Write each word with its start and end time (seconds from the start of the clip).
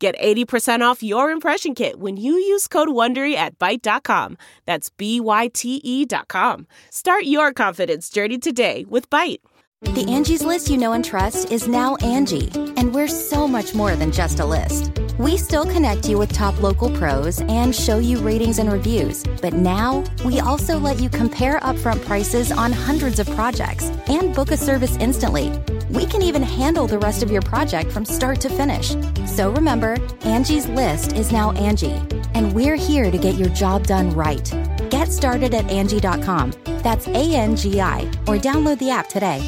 Get 0.00 0.18
80% 0.18 0.80
off 0.80 1.02
your 1.02 1.30
impression 1.30 1.74
kit 1.74 2.00
when 2.00 2.16
you 2.16 2.32
use 2.32 2.66
code 2.66 2.88
WONDERY 2.88 3.34
at 3.34 3.58
Byte.com. 3.58 4.38
That's 4.64 4.88
B-Y-T-E 4.88 6.06
dot 6.06 6.26
com. 6.28 6.66
Start 6.88 7.24
your 7.24 7.52
confidence 7.52 8.08
journey 8.08 8.38
today 8.38 8.86
with 8.88 9.10
Byte. 9.10 9.40
The 9.82 10.06
Angie's 10.08 10.42
list 10.42 10.70
you 10.70 10.78
know 10.78 10.92
and 10.92 11.04
trust 11.04 11.52
is 11.52 11.68
now 11.68 11.96
Angie, 11.96 12.50
and 12.78 12.94
we're 12.94 13.08
so 13.08 13.46
much 13.46 13.74
more 13.74 13.94
than 13.94 14.10
just 14.10 14.40
a 14.40 14.44
list. 14.46 14.90
We 15.18 15.36
still 15.36 15.64
connect 15.64 16.08
you 16.08 16.16
with 16.16 16.32
top 16.32 16.58
local 16.62 16.90
pros 16.96 17.40
and 17.42 17.74
show 17.74 17.98
you 17.98 18.20
ratings 18.20 18.58
and 18.58 18.72
reviews, 18.72 19.22
but 19.42 19.52
now 19.52 20.04
we 20.24 20.40
also 20.40 20.78
let 20.78 20.98
you 20.98 21.10
compare 21.10 21.60
upfront 21.60 22.02
prices 22.06 22.52
on 22.52 22.72
hundreds 22.72 23.18
of 23.18 23.28
projects 23.30 23.84
and 24.08 24.34
book 24.34 24.50
a 24.50 24.56
service 24.56 24.96
instantly. 24.96 25.50
We 25.90 26.06
can 26.06 26.22
even 26.22 26.44
handle 26.44 26.86
the 26.86 27.00
rest 27.00 27.24
of 27.24 27.32
your 27.32 27.42
project 27.42 27.90
from 27.90 28.04
start 28.04 28.40
to 28.42 28.48
finish. 28.48 28.94
So 29.26 29.50
remember, 29.50 29.96
Angie's 30.20 30.68
list 30.68 31.14
is 31.14 31.32
now 31.32 31.50
Angie, 31.50 32.00
and 32.34 32.52
we're 32.52 32.76
here 32.76 33.10
to 33.10 33.18
get 33.18 33.34
your 33.34 33.48
job 33.48 33.88
done 33.88 34.10
right. 34.10 34.48
Get 34.88 35.10
started 35.10 35.52
at 35.52 35.68
Angie.com. 35.68 36.52
That's 36.84 37.08
A 37.08 37.34
N 37.34 37.56
G 37.56 37.80
I, 37.80 38.02
or 38.28 38.38
download 38.38 38.78
the 38.78 38.90
app 38.90 39.08
today. 39.08 39.40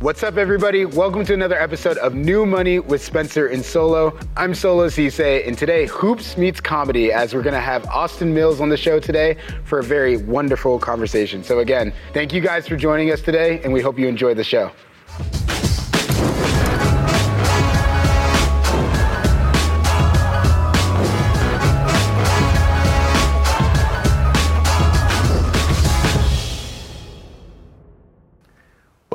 What's 0.00 0.22
up, 0.22 0.36
everybody? 0.36 0.84
Welcome 0.84 1.24
to 1.24 1.32
another 1.32 1.58
episode 1.58 1.96
of 1.96 2.14
New 2.14 2.44
Money 2.44 2.80
with 2.80 3.02
Spencer 3.02 3.46
and 3.46 3.64
Solo. 3.64 4.16
I'm 4.36 4.54
Solo 4.54 4.88
Ceesay, 4.88 5.48
and 5.48 5.56
today 5.56 5.86
hoops 5.86 6.36
meets 6.36 6.60
comedy 6.60 7.12
as 7.12 7.32
we're 7.32 7.42
gonna 7.42 7.60
have 7.60 7.86
Austin 7.86 8.34
Mills 8.34 8.60
on 8.60 8.68
the 8.68 8.76
show 8.76 9.00
today 9.00 9.38
for 9.64 9.78
a 9.78 9.82
very 9.82 10.18
wonderful 10.18 10.78
conversation. 10.78 11.42
So 11.42 11.60
again, 11.60 11.94
thank 12.12 12.34
you 12.34 12.42
guys 12.42 12.68
for 12.68 12.76
joining 12.76 13.10
us 13.10 13.22
today, 13.22 13.62
and 13.64 13.72
we 13.72 13.80
hope 13.80 13.98
you 13.98 14.06
enjoy 14.06 14.34
the 14.34 14.44
show. 14.44 14.70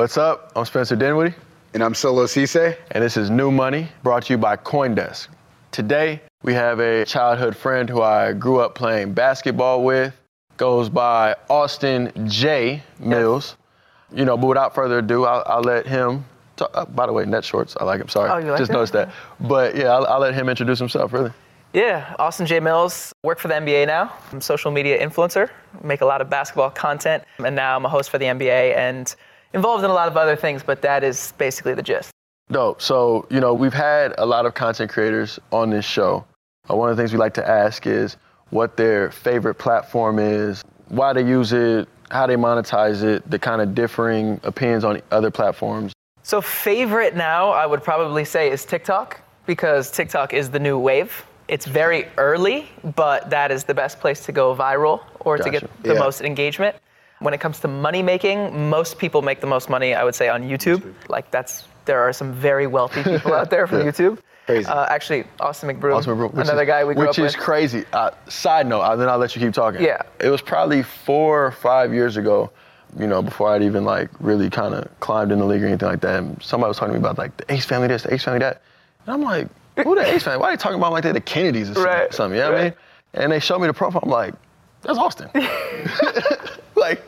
What's 0.03 0.17
up? 0.17 0.51
I'm 0.57 0.65
Spencer 0.65 0.97
Dinwiddie, 0.97 1.33
And 1.73 1.81
I'm 1.81 1.93
Solo 1.93 2.25
Ceesay. 2.25 2.75
and 2.91 3.01
this 3.01 3.15
is 3.15 3.29
New 3.29 3.51
Money 3.51 3.87
brought 4.03 4.23
to 4.23 4.33
you 4.33 4.37
by 4.37 4.57
Coindesk. 4.57 5.29
Today, 5.71 6.19
we 6.41 6.53
have 6.53 6.81
a 6.81 7.05
childhood 7.05 7.55
friend 7.55 7.89
who 7.89 8.01
I 8.01 8.33
grew 8.33 8.59
up 8.59 8.75
playing 8.75 9.13
basketball 9.13 9.81
with, 9.81 10.13
goes 10.57 10.89
by 10.89 11.37
Austin 11.49 12.11
J. 12.27 12.83
Mills. 12.99 13.55
You 14.13 14.25
know, 14.25 14.35
but 14.35 14.47
without 14.47 14.75
further 14.75 14.97
ado, 14.97 15.23
I'll, 15.23 15.41
I'll 15.45 15.61
let 15.63 15.87
him. 15.87 16.25
Talk, 16.57 16.71
uh, 16.73 16.83
by 16.83 17.05
the 17.05 17.13
way, 17.13 17.23
net 17.23 17.45
shorts, 17.45 17.77
I 17.79 17.85
like 17.85 18.01
him. 18.01 18.09
Sorry, 18.09 18.29
Oh, 18.29 18.39
you 18.39 18.51
like 18.51 18.57
just 18.57 18.71
them? 18.71 18.75
noticed 18.79 18.91
that. 18.91 19.09
But 19.39 19.73
yeah, 19.77 19.85
I'll, 19.85 20.05
I'll 20.07 20.19
let 20.19 20.33
him 20.33 20.49
introduce 20.49 20.79
himself. 20.79 21.13
Really. 21.13 21.31
Yeah, 21.71 22.13
Austin 22.19 22.45
J. 22.45 22.59
Mills. 22.59 23.13
Work 23.23 23.39
for 23.39 23.47
the 23.47 23.53
NBA 23.53 23.87
now. 23.87 24.11
I'm 24.33 24.39
a 24.39 24.41
social 24.41 24.69
media 24.69 25.01
influencer. 25.01 25.49
Make 25.81 26.01
a 26.01 26.05
lot 26.05 26.19
of 26.19 26.29
basketball 26.29 26.71
content, 26.71 27.23
and 27.41 27.55
now 27.55 27.77
I'm 27.77 27.85
a 27.85 27.89
host 27.89 28.09
for 28.09 28.17
the 28.17 28.25
NBA 28.25 28.75
and 28.75 29.15
involved 29.53 29.83
in 29.83 29.89
a 29.89 29.93
lot 29.93 30.07
of 30.07 30.17
other 30.17 30.35
things. 30.35 30.63
But 30.63 30.81
that 30.81 31.03
is 31.03 31.33
basically 31.37 31.73
the 31.73 31.83
gist. 31.83 32.11
Dope. 32.51 32.81
So, 32.81 33.25
you 33.29 33.39
know, 33.39 33.53
we've 33.53 33.73
had 33.73 34.13
a 34.17 34.25
lot 34.25 34.45
of 34.45 34.53
content 34.53 34.91
creators 34.91 35.39
on 35.51 35.69
this 35.69 35.85
show. 35.85 36.25
Uh, 36.69 36.75
one 36.75 36.89
of 36.89 36.97
the 36.97 37.01
things 37.01 37.11
we 37.13 37.17
like 37.19 37.33
to 37.35 37.47
ask 37.47 37.87
is 37.87 38.17
what 38.49 38.77
their 38.77 39.11
favorite 39.11 39.55
platform 39.55 40.19
is, 40.19 40.63
why 40.89 41.13
they 41.13 41.23
use 41.25 41.53
it, 41.53 41.87
how 42.11 42.27
they 42.27 42.35
monetize 42.35 43.01
it, 43.01 43.27
the 43.29 43.39
kind 43.39 43.61
of 43.61 43.73
differing 43.73 44.39
opinions 44.43 44.83
on 44.83 45.01
other 45.11 45.31
platforms. 45.31 45.93
So 46.21 46.39
favorite 46.41 47.15
now, 47.15 47.49
I 47.49 47.65
would 47.65 47.83
probably 47.83 48.23
say 48.23 48.51
is 48.51 48.65
TikTok 48.65 49.19
because 49.45 49.89
TikTok 49.89 50.33
is 50.33 50.49
the 50.49 50.59
new 50.59 50.77
wave. 50.77 51.25
It's 51.47 51.65
very 51.65 52.07
early, 52.17 52.69
but 52.95 53.29
that 53.29 53.51
is 53.51 53.63
the 53.63 53.73
best 53.73 53.99
place 53.99 54.23
to 54.25 54.31
go 54.31 54.55
viral 54.55 55.01
or 55.21 55.37
to 55.37 55.49
get 55.49 55.83
the 55.83 55.93
Yeah. 55.93 55.99
most 55.99 56.21
engagement. 56.21 56.75
When 57.23 57.33
it 57.33 57.39
comes 57.39 57.59
to 57.61 57.67
money 57.67 58.03
making, 58.03 58.69
most 58.69 58.97
people 58.97 59.21
make 59.21 59.39
the 59.41 59.47
most 59.47 59.69
money, 59.69 59.93
I 59.95 60.03
would 60.03 60.13
say, 60.15 60.29
on 60.29 60.43
YouTube. 60.43 60.93
Like 61.07 61.31
that's 61.31 61.63
there 61.85 62.01
are 62.01 62.13
some 62.13 62.31
very 62.33 62.67
wealthy 62.67 63.01
people 63.03 63.33
out 63.33 63.49
there 63.49 63.65
from 63.67 63.79
YouTube. 63.87 64.19
Crazy. 64.45 64.65
Uh, 64.67 64.85
actually, 64.89 65.23
Austin 65.39 65.69
McBroom, 65.69 65.95
Austin 65.95 66.15
McBroom, 66.17 66.33
another 66.33 66.63
is- 66.63 66.67
guy 66.67 66.83
we 66.83 66.93
grew 66.95 67.07
Which 67.07 67.17
up 67.19 67.25
is 67.25 67.35
with. 67.35 67.43
crazy. 67.43 67.85
Uh, 67.93 68.11
side 68.27 68.67
note, 68.67 68.81
uh, 68.81 68.95
then 68.97 69.07
I'll 69.07 69.17
let 69.17 69.33
you 69.35 69.41
keep 69.41 69.53
talking. 69.53 69.81
Yeah. 69.81 70.01
It 70.19 70.27
was 70.29 70.41
probably 70.41 70.83
four 70.83 71.45
or 71.45 71.51
five 71.51 71.93
years 71.93 72.17
ago, 72.17 72.51
you 72.99 73.07
know, 73.07 73.21
before 73.21 73.49
I'd 73.53 73.63
even 73.63 73.85
like 73.85 74.09
really 74.19 74.49
kind 74.49 74.73
of 74.75 74.87
climbed 74.99 75.31
in 75.31 75.39
the 75.39 75.45
league 75.45 75.63
or 75.63 75.67
anything 75.67 75.87
like 75.87 76.01
that. 76.01 76.19
And 76.19 76.43
somebody 76.43 76.67
was 76.67 76.77
talking 76.77 76.93
to 76.93 76.99
me 76.99 77.05
about 77.05 77.17
like 77.17 77.35
the 77.37 77.53
Ace 77.53 77.63
family 77.65 77.87
this, 77.87 78.03
the 78.03 78.13
Ace 78.13 78.23
family 78.25 78.39
that. 78.39 78.61
And 79.05 79.13
I'm 79.13 79.21
like, 79.21 79.47
who 79.81 79.95
the 79.95 80.05
Ace 80.05 80.23
family? 80.23 80.39
Why 80.41 80.49
are 80.49 80.51
they 80.51 80.61
talking 80.61 80.77
about 80.77 80.91
like 80.91 81.03
they're 81.03 81.13
the 81.13 81.21
Kennedys 81.21 81.69
or 81.69 81.75
something? 81.75 81.91
Right, 81.93 82.13
something 82.13 82.37
you 82.37 82.43
know 82.43 82.51
what 82.51 82.59
I 82.59 82.63
mean? 82.65 82.73
And 83.13 83.31
they 83.31 83.39
showed 83.39 83.59
me 83.59 83.67
the 83.67 83.73
profile. 83.73 84.01
I'm 84.03 84.09
like, 84.09 84.33
that's 84.81 84.97
Austin. 84.97 85.29
like, 86.75 87.01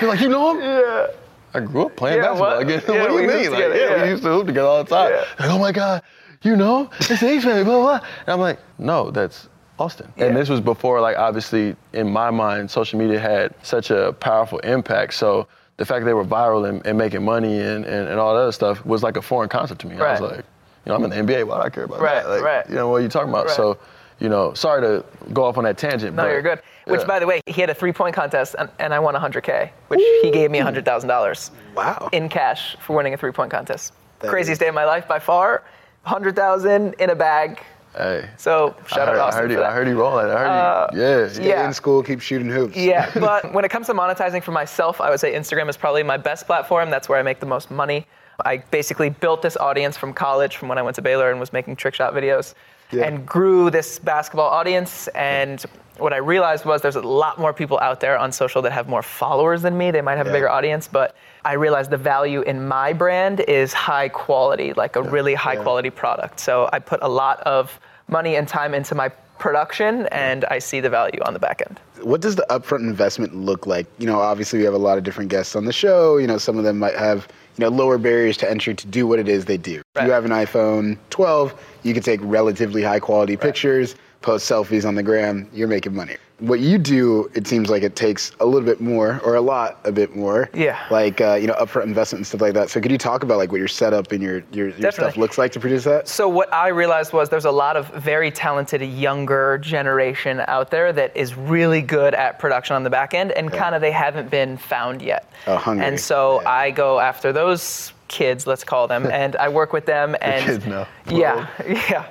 you're 0.00 0.10
like, 0.10 0.20
you 0.20 0.28
know 0.28 0.52
him? 0.54 0.60
Yeah. 0.62 1.06
I 1.54 1.60
grew 1.60 1.86
up 1.86 1.96
playing 1.96 2.18
Yeah, 2.18 2.24
basketball. 2.24 2.50
what? 2.56 2.62
Again. 2.62 2.82
Yeah, 2.86 3.00
what 3.02 3.08
do 3.08 3.14
you 3.14 3.28
mean? 3.28 3.28
Like, 3.28 3.44
together, 3.50 3.76
yeah, 3.76 3.96
yeah. 3.96 4.02
we 4.04 4.10
used 4.10 4.22
to 4.22 4.28
hoop 4.30 4.46
together 4.46 4.68
all 4.68 4.84
the 4.84 4.90
time. 4.90 5.12
Like, 5.38 5.48
oh 5.50 5.58
my 5.58 5.72
God, 5.72 6.02
you 6.42 6.56
know, 6.56 6.90
it's 7.00 7.06
family, 7.18 7.64
blah, 7.64 7.64
blah, 7.64 7.82
blah. 7.98 8.08
And 8.26 8.28
I'm 8.28 8.40
like, 8.40 8.58
no, 8.78 9.10
that's 9.10 9.48
Austin. 9.78 10.12
And 10.18 10.36
this 10.36 10.48
was 10.48 10.60
before, 10.60 11.00
like, 11.00 11.16
obviously, 11.16 11.74
in 11.94 12.10
my 12.10 12.30
mind, 12.30 12.70
social 12.70 12.98
media 12.98 13.18
had 13.18 13.54
such 13.62 13.90
a 13.90 14.12
powerful 14.20 14.58
impact. 14.60 15.14
So 15.14 15.48
the 15.78 15.84
fact 15.86 16.00
that 16.00 16.06
they 16.06 16.14
were 16.14 16.24
viral 16.24 16.68
and, 16.68 16.84
and 16.86 16.98
making 16.98 17.24
money 17.24 17.58
and, 17.60 17.84
and, 17.86 18.08
and 18.08 18.18
all 18.20 18.34
that 18.34 18.40
other 18.42 18.52
stuff 18.52 18.84
was 18.84 19.02
like 19.02 19.16
a 19.16 19.22
foreign 19.22 19.48
concept 19.48 19.80
to 19.82 19.86
me. 19.86 19.96
Right. 19.96 20.18
I 20.18 20.20
was 20.20 20.30
like, 20.32 20.44
you 20.84 20.90
know, 20.90 20.96
I'm 20.96 21.04
in 21.04 21.10
the 21.10 21.16
NBA. 21.34 21.46
Why 21.46 21.56
do 21.56 21.62
I 21.62 21.70
care 21.70 21.84
about 21.84 22.00
Right, 22.00 22.22
that? 22.22 22.28
Like, 22.28 22.42
right. 22.42 22.68
You 22.68 22.74
know, 22.74 22.88
what 22.88 22.96
are 22.96 23.00
you 23.02 23.08
talking 23.08 23.30
about? 23.30 23.46
Right. 23.46 23.56
So, 23.56 23.78
you 24.20 24.28
know, 24.28 24.52
sorry 24.54 24.80
to 24.82 25.04
go 25.32 25.44
off 25.44 25.58
on 25.58 25.64
that 25.64 25.78
tangent. 25.78 26.16
No, 26.16 26.24
but, 26.24 26.30
you're 26.30 26.42
good. 26.42 26.60
Which, 26.86 27.00
yeah. 27.00 27.06
by 27.06 27.18
the 27.18 27.26
way, 27.26 27.40
he 27.46 27.60
had 27.60 27.70
a 27.70 27.74
three-point 27.74 28.14
contest, 28.14 28.56
and, 28.58 28.68
and 28.78 28.94
I 28.94 28.98
won 28.98 29.14
100k, 29.14 29.70
which 29.88 30.00
he 30.22 30.30
gave 30.30 30.50
me 30.50 30.58
$100,000 30.58 31.50
Wow. 31.74 32.08
in 32.12 32.28
cash 32.28 32.76
for 32.80 32.96
winning 32.96 33.14
a 33.14 33.16
three-point 33.16 33.50
contest. 33.50 33.92
That 34.20 34.30
Craziest 34.30 34.52
is- 34.52 34.58
day 34.58 34.68
of 34.68 34.74
my 34.74 34.84
life 34.84 35.06
by 35.06 35.18
far. 35.18 35.62
100,000 36.04 36.94
in 36.94 37.10
a 37.10 37.14
bag. 37.14 37.60
Hey. 37.94 38.28
So 38.36 38.74
I 38.84 38.88
shout 38.88 39.08
heard, 39.08 39.16
out 39.16 39.16
I 39.16 39.18
Austin 39.20 39.42
heard, 39.42 39.50
for 39.52 39.56
that. 39.60 39.70
I 39.70 39.74
heard 39.74 39.86
he 39.86 39.92
rolling. 39.92 40.26
I 40.26 40.38
heard 40.38 40.94
you. 40.94 41.02
Uh, 41.02 41.20
yeah. 41.20 41.28
Stay 41.28 41.48
yeah. 41.48 41.66
in 41.66 41.72
school, 41.72 42.02
keep 42.02 42.20
shooting 42.20 42.48
hoops. 42.48 42.76
Yeah, 42.76 43.10
but 43.18 43.52
when 43.52 43.64
it 43.64 43.70
comes 43.70 43.86
to 43.88 43.94
monetizing 43.94 44.42
for 44.42 44.52
myself, 44.52 45.00
I 45.00 45.10
would 45.10 45.20
say 45.20 45.34
Instagram 45.34 45.68
is 45.68 45.76
probably 45.76 46.02
my 46.02 46.16
best 46.16 46.46
platform. 46.46 46.90
That's 46.90 47.08
where 47.08 47.18
I 47.18 47.22
make 47.22 47.40
the 47.40 47.46
most 47.46 47.70
money. 47.70 48.06
I 48.44 48.58
basically 48.70 49.10
built 49.10 49.42
this 49.42 49.56
audience 49.56 49.96
from 49.96 50.12
college, 50.12 50.56
from 50.56 50.68
when 50.68 50.78
I 50.78 50.82
went 50.82 50.94
to 50.96 51.02
Baylor 51.02 51.30
and 51.30 51.40
was 51.40 51.52
making 51.52 51.76
trick 51.76 51.94
shot 51.94 52.14
videos, 52.14 52.54
Yeah. 52.90 53.04
and 53.04 53.26
grew 53.26 53.70
this 53.70 53.98
basketball 53.98 54.48
audience. 54.48 55.08
And 55.08 55.62
what 55.98 56.12
I 56.12 56.18
realized 56.18 56.64
was 56.64 56.80
there's 56.80 56.96
a 56.96 57.02
lot 57.02 57.38
more 57.38 57.52
people 57.52 57.78
out 57.80 58.00
there 58.00 58.16
on 58.16 58.32
social 58.32 58.62
that 58.62 58.72
have 58.72 58.88
more 58.88 59.02
followers 59.02 59.62
than 59.62 59.76
me. 59.76 59.90
They 59.90 60.00
might 60.00 60.16
have 60.16 60.26
Yeah. 60.26 60.32
a 60.32 60.36
bigger 60.36 60.48
audience, 60.48 60.88
but 60.88 61.14
I 61.44 61.54
realized 61.54 61.90
the 61.90 61.96
value 61.96 62.40
in 62.42 62.66
my 62.66 62.92
brand 62.92 63.40
is 63.40 63.72
high 63.72 64.08
quality, 64.08 64.72
like 64.72 64.96
a 64.96 65.02
really 65.02 65.34
high 65.34 65.54
Yeah. 65.54 65.62
quality 65.62 65.90
product. 65.90 66.40
So 66.40 66.68
I 66.72 66.78
put 66.78 67.00
a 67.02 67.08
lot 67.08 67.40
of 67.40 67.78
money 68.08 68.36
and 68.36 68.48
time 68.48 68.74
into 68.74 68.94
my 68.94 69.10
production, 69.38 70.06
and 70.10 70.44
I 70.46 70.58
see 70.58 70.80
the 70.80 70.90
value 70.90 71.20
on 71.24 71.32
the 71.32 71.38
back 71.38 71.62
end. 71.66 71.78
what 72.02 72.20
does 72.20 72.36
the 72.36 72.46
upfront 72.48 72.80
investment 72.80 73.34
look 73.34 73.66
like? 73.66 73.86
You 73.98 74.06
know, 74.06 74.20
obviously 74.20 74.60
we 74.60 74.64
have 74.64 74.72
a 74.74 74.78
lot 74.78 74.98
of 74.98 75.04
different 75.04 75.30
guests 75.30 75.56
on 75.56 75.64
the 75.64 75.72
show. 75.72 76.16
You 76.16 76.28
know, 76.28 76.38
some 76.38 76.56
of 76.56 76.62
them 76.62 76.78
might 76.78 76.94
have 76.94 77.26
you 77.56 77.64
know 77.64 77.70
lower 77.70 77.98
barriers 77.98 78.36
to 78.36 78.48
entry 78.48 78.72
to 78.74 78.86
do 78.86 79.04
what 79.04 79.18
it 79.18 79.28
is 79.28 79.46
they 79.46 79.56
do. 79.56 79.82
Right. 79.96 80.06
You 80.06 80.12
have 80.12 80.24
an 80.24 80.30
iPhone 80.30 80.96
12, 81.10 81.54
you 81.82 81.94
can 81.94 82.02
take 82.02 82.20
relatively 82.22 82.82
high 82.82 83.00
quality 83.00 83.36
pictures, 83.36 83.96
post 84.22 84.50
selfies 84.50 84.86
on 84.86 84.94
the 84.94 85.02
gram. 85.02 85.48
You're 85.52 85.68
making 85.68 85.94
money. 85.94 86.16
What 86.40 86.60
you 86.60 86.78
do, 86.78 87.28
it 87.34 87.48
seems 87.48 87.68
like 87.68 87.82
it 87.82 87.96
takes 87.96 88.30
a 88.38 88.46
little 88.46 88.64
bit 88.64 88.80
more, 88.80 89.20
or 89.24 89.34
a 89.34 89.40
lot, 89.40 89.80
a 89.82 89.90
bit 89.90 90.14
more. 90.14 90.48
Yeah. 90.54 90.78
Like 90.88 91.20
uh, 91.20 91.34
you 91.34 91.48
know, 91.48 91.54
upfront 91.54 91.84
investment 91.84 92.20
and 92.20 92.26
stuff 92.28 92.40
like 92.40 92.54
that. 92.54 92.70
So 92.70 92.80
could 92.80 92.92
you 92.92 92.98
talk 92.98 93.24
about 93.24 93.38
like 93.38 93.50
what 93.50 93.58
your 93.58 93.66
setup 93.66 94.12
and 94.12 94.22
your 94.22 94.44
your, 94.52 94.68
your 94.68 94.92
stuff 94.92 95.16
looks 95.16 95.36
like 95.36 95.50
to 95.52 95.60
produce 95.60 95.82
that? 95.84 96.06
So 96.06 96.28
what 96.28 96.52
I 96.54 96.68
realized 96.68 97.12
was 97.12 97.28
there's 97.28 97.44
a 97.44 97.50
lot 97.50 97.76
of 97.76 97.88
very 97.88 98.30
talented 98.30 98.82
younger 98.82 99.58
generation 99.58 100.44
out 100.46 100.70
there 100.70 100.92
that 100.92 101.16
is 101.16 101.34
really 101.34 101.82
good 101.82 102.14
at 102.14 102.38
production 102.38 102.76
on 102.76 102.84
the 102.84 102.90
back 102.90 103.14
end, 103.14 103.32
and 103.32 103.52
kind 103.52 103.74
of 103.74 103.80
they 103.80 103.92
haven't 103.92 104.30
been 104.30 104.56
found 104.56 105.02
yet. 105.02 105.32
Oh, 105.48 105.56
hungry. 105.56 105.86
And 105.86 105.98
so 105.98 106.40
Yeah. 106.42 106.50
I 106.50 106.70
go 106.70 107.00
after 107.00 107.32
those 107.32 107.92
kids, 108.08 108.46
let's 108.46 108.64
call 108.64 108.88
them, 108.88 109.06
and 109.12 109.36
I 109.36 109.48
work 109.48 109.72
with 109.72 109.86
them 109.86 110.16
and 110.20 110.44
kids 110.44 110.66
now. 110.66 110.86
yeah, 111.10 111.48
yeah, 111.66 112.10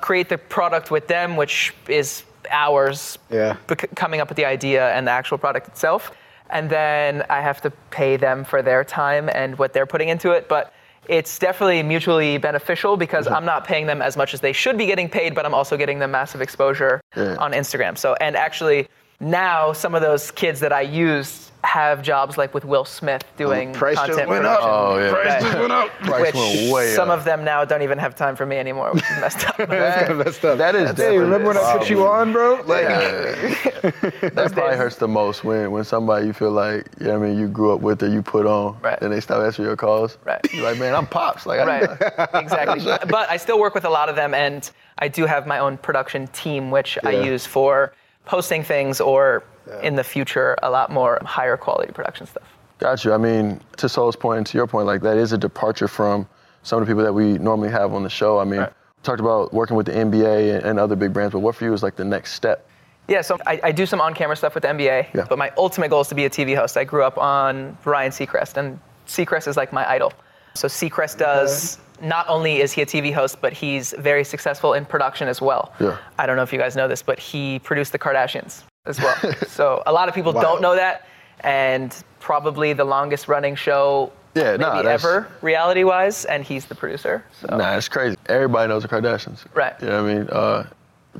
create 0.00 0.28
the 0.28 0.38
product 0.38 0.90
with 0.90 1.06
them, 1.06 1.36
which 1.36 1.74
is 1.88 2.24
hours 2.50 3.18
Yeah. 3.30 3.56
bec- 3.66 3.94
coming 3.94 4.20
up 4.20 4.28
with 4.28 4.36
the 4.36 4.44
idea 4.44 4.90
and 4.92 5.06
the 5.06 5.12
actual 5.12 5.38
product 5.38 5.68
itself. 5.68 6.12
And 6.50 6.68
then 6.68 7.24
I 7.30 7.40
have 7.40 7.62
to 7.62 7.70
pay 7.90 8.16
them 8.16 8.44
for 8.44 8.60
their 8.62 8.84
time 8.84 9.30
and 9.32 9.58
what 9.58 9.72
they're 9.72 9.86
putting 9.86 10.10
into 10.10 10.32
it. 10.32 10.48
But 10.48 10.72
it's 11.08 11.38
definitely 11.38 11.82
mutually 11.82 12.38
beneficial 12.38 12.96
because 12.96 13.26
mm-hmm. 13.26 13.34
I'm 13.34 13.44
not 13.44 13.64
paying 13.64 13.86
them 13.86 14.02
as 14.02 14.16
much 14.16 14.34
as 14.34 14.40
they 14.40 14.52
should 14.52 14.76
be 14.78 14.86
getting 14.86 15.08
paid, 15.08 15.34
but 15.34 15.46
I'm 15.46 15.54
also 15.54 15.76
getting 15.76 15.98
them 15.98 16.10
massive 16.10 16.40
exposure 16.40 17.00
Yeah. 17.16 17.36
on 17.36 17.52
Instagram. 17.52 17.96
So, 17.96 18.14
and 18.20 18.36
actually, 18.36 18.88
now 19.20 19.72
some 19.72 19.94
of 19.94 20.02
those 20.02 20.30
kids 20.30 20.60
that 20.60 20.72
I 20.72 20.82
used 20.82 21.50
have 21.64 22.02
jobs 22.02 22.36
like 22.36 22.52
with 22.52 22.64
Will 22.64 22.84
Smith 22.84 23.22
oh, 23.24 23.36
doing 23.38 23.72
price 23.72 23.96
just 23.96 24.10
content 24.10 24.28
went 24.28 24.44
up. 24.44 24.60
production. 24.60 24.70
Oh, 24.70 24.98
yeah. 24.98 25.10
Price 25.10 25.26
Right. 25.26 25.42
just 25.42 25.58
went 25.58 25.72
up. 25.72 25.88
Price 26.00 26.20
Which 26.20 26.34
went 26.34 26.72
way 26.72 26.94
some 26.94 27.10
up. 27.10 27.18
of 27.18 27.24
them 27.24 27.42
now 27.42 27.64
don't 27.64 27.80
even 27.82 27.98
have 27.98 28.14
time 28.14 28.36
for 28.36 28.44
me 28.44 28.58
anymore, 28.58 28.92
which 28.92 29.02
is 29.02 29.20
messed 29.20 29.48
up. 29.48 29.56
That's 29.68 30.00
kind 30.06 30.12
of 30.20 30.26
messed 30.26 30.44
up. 30.44 30.58
That 30.58 30.74
is 30.74 30.90
Hey, 30.96 31.18
remember 31.18 31.48
when 31.48 31.56
I 31.56 31.78
put 31.78 31.88
you 31.88 32.06
on, 32.06 32.32
bro? 32.32 32.56
Like, 32.66 32.86
That 34.34 34.50
probably 34.52 34.76
hurts 34.76 34.96
the 34.96 35.08
most 35.08 35.42
when, 35.44 35.70
when 35.70 35.84
somebody 35.84 36.26
you 36.26 36.32
feel 36.32 36.50
like, 36.50 36.86
you 37.00 37.06
know 37.06 37.18
what 37.18 37.26
I 37.26 37.28
mean, 37.30 37.38
you 37.38 37.48
grew 37.48 37.72
up 37.74 37.80
with 37.80 38.02
or 38.02 38.08
you 38.08 38.22
put 38.22 38.46
on, 38.46 38.78
Right. 38.82 39.00
and 39.00 39.12
they 39.12 39.20
stop 39.20 39.42
answering 39.42 39.66
your 39.66 39.76
calls. 39.76 40.18
Right. 40.24 40.40
You're 40.52 40.64
like, 40.64 40.78
man, 40.78 40.94
I'm 40.94 41.06
Pops. 41.06 41.46
Like, 41.46 41.60
I- 41.60 41.64
right 41.64 42.34
exactly 42.34 42.84
but 43.08 43.28
i 43.30 43.36
still 43.36 43.58
work 43.58 43.74
with 43.74 43.84
a 43.84 43.88
lot 43.90 44.08
of 44.08 44.16
them 44.16 44.34
and 44.34 44.70
i 44.98 45.08
do 45.08 45.24
have 45.26 45.46
my 45.46 45.58
own 45.58 45.76
production 45.78 46.26
team 46.28 46.70
which 46.70 46.98
i 47.04 47.10
use 47.10 47.46
for 47.46 47.92
posting 48.26 48.62
things 48.62 49.00
or 49.00 49.42
in 49.82 49.94
the 49.94 50.04
future 50.04 50.56
a 50.62 50.70
lot 50.70 50.90
more 50.90 51.18
higher 51.24 51.56
quality 51.56 51.92
production 51.92 52.26
stuff 52.26 52.42
Got 52.80 53.04
you. 53.04 53.12
I 53.14 53.18
mean, 53.18 53.60
to 53.76 53.88
Sol's 53.88 54.16
point 54.16 54.38
and 54.38 54.46
to 54.48 54.58
your 54.58 54.66
point, 54.66 54.86
like 54.86 55.00
that 55.02 55.16
is 55.16 55.32
a 55.32 55.38
departure 55.38 55.86
from 55.86 56.26
some 56.64 56.82
of 56.82 56.86
the 56.86 56.90
people 56.92 57.04
that 57.04 57.12
we 57.12 57.38
normally 57.38 57.70
have 57.70 57.94
on 57.94 58.02
the 58.02 58.10
show. 58.10 58.40
I 58.40 58.44
mean, 58.44 58.60
Right. 58.60 58.68
we 58.70 59.02
talked 59.04 59.20
about 59.20 59.54
working 59.54 59.76
with 59.76 59.86
the 59.86 59.92
NBA 59.92 60.56
and, 60.56 60.64
and 60.66 60.78
other 60.80 60.96
big 60.96 61.12
brands, 61.12 61.32
but 61.32 61.38
what 61.38 61.54
for 61.54 61.64
you 61.64 61.72
is 61.72 61.84
like 61.84 61.94
the 61.94 62.04
next 62.04 62.32
step? 62.34 62.66
yeah 63.06 63.20
so 63.20 63.36
i, 63.46 63.60
I 63.62 63.70
do 63.72 63.84
some 63.84 64.00
on-camera 64.00 64.34
stuff 64.34 64.54
with 64.54 64.62
the 64.62 64.68
nba 64.68 65.06
Yeah. 65.14 65.26
but 65.28 65.36
my 65.38 65.52
ultimate 65.58 65.90
goal 65.90 66.00
is 66.00 66.08
to 66.08 66.14
be 66.14 66.24
a 66.24 66.30
tv 66.30 66.56
host 66.56 66.76
i 66.78 66.84
grew 66.84 67.04
up 67.04 67.18
on 67.18 67.76
ryan 67.84 68.10
seacrest 68.10 68.56
and 68.56 68.80
seacrest 69.06 69.46
is 69.46 69.56
like 69.58 69.74
my 69.74 69.84
idol 69.96 70.10
so 70.54 70.68
seacrest 70.68 71.18
does 71.18 71.78
not 72.00 72.24
only 72.30 72.62
is 72.62 72.72
he 72.72 72.80
a 72.80 72.86
tv 72.86 73.12
host 73.12 73.42
but 73.42 73.52
he's 73.52 73.94
very 73.98 74.24
successful 74.24 74.72
in 74.72 74.86
production 74.86 75.28
as 75.28 75.42
well 75.42 75.72
Yeah. 75.78 75.98
i 76.18 76.24
don't 76.26 76.36
know 76.36 76.42
if 76.42 76.50
you 76.52 76.58
guys 76.58 76.76
know 76.76 76.88
this 76.88 77.02
but 77.02 77.18
he 77.18 77.58
produced 77.58 77.92
the 77.92 77.98
kardashians 77.98 78.62
as 78.86 78.98
well 79.00 79.14
so 79.46 79.82
a 79.86 79.92
lot 79.92 80.08
of 80.08 80.14
people 80.14 80.32
Wow. 80.32 80.42
don't 80.42 80.62
know 80.62 80.74
that 80.76 81.06
and 81.40 81.94
probably 82.20 82.72
the 82.72 82.84
longest 82.84 83.28
running 83.28 83.54
show 83.54 84.12
Yeah, 84.34 84.52
maybe 84.52 84.62
nah, 84.64 84.80
ever 84.80 85.28
reality 85.42 85.84
wise 85.84 86.24
and 86.26 86.44
he's 86.44 86.66
the 86.66 86.74
producer 86.74 87.24
so 87.40 87.56
Nah, 87.56 87.76
it's 87.76 87.88
crazy. 87.88 88.16
Everybody 88.26 88.68
knows 88.68 88.82
the 88.82 88.88
Kardashians. 88.88 89.44
Right. 89.54 89.74
You 89.80 89.88
know 89.88 90.02
what 90.02 90.10
I 90.10 90.14
mean? 90.14 90.28
Uh, 90.30 90.66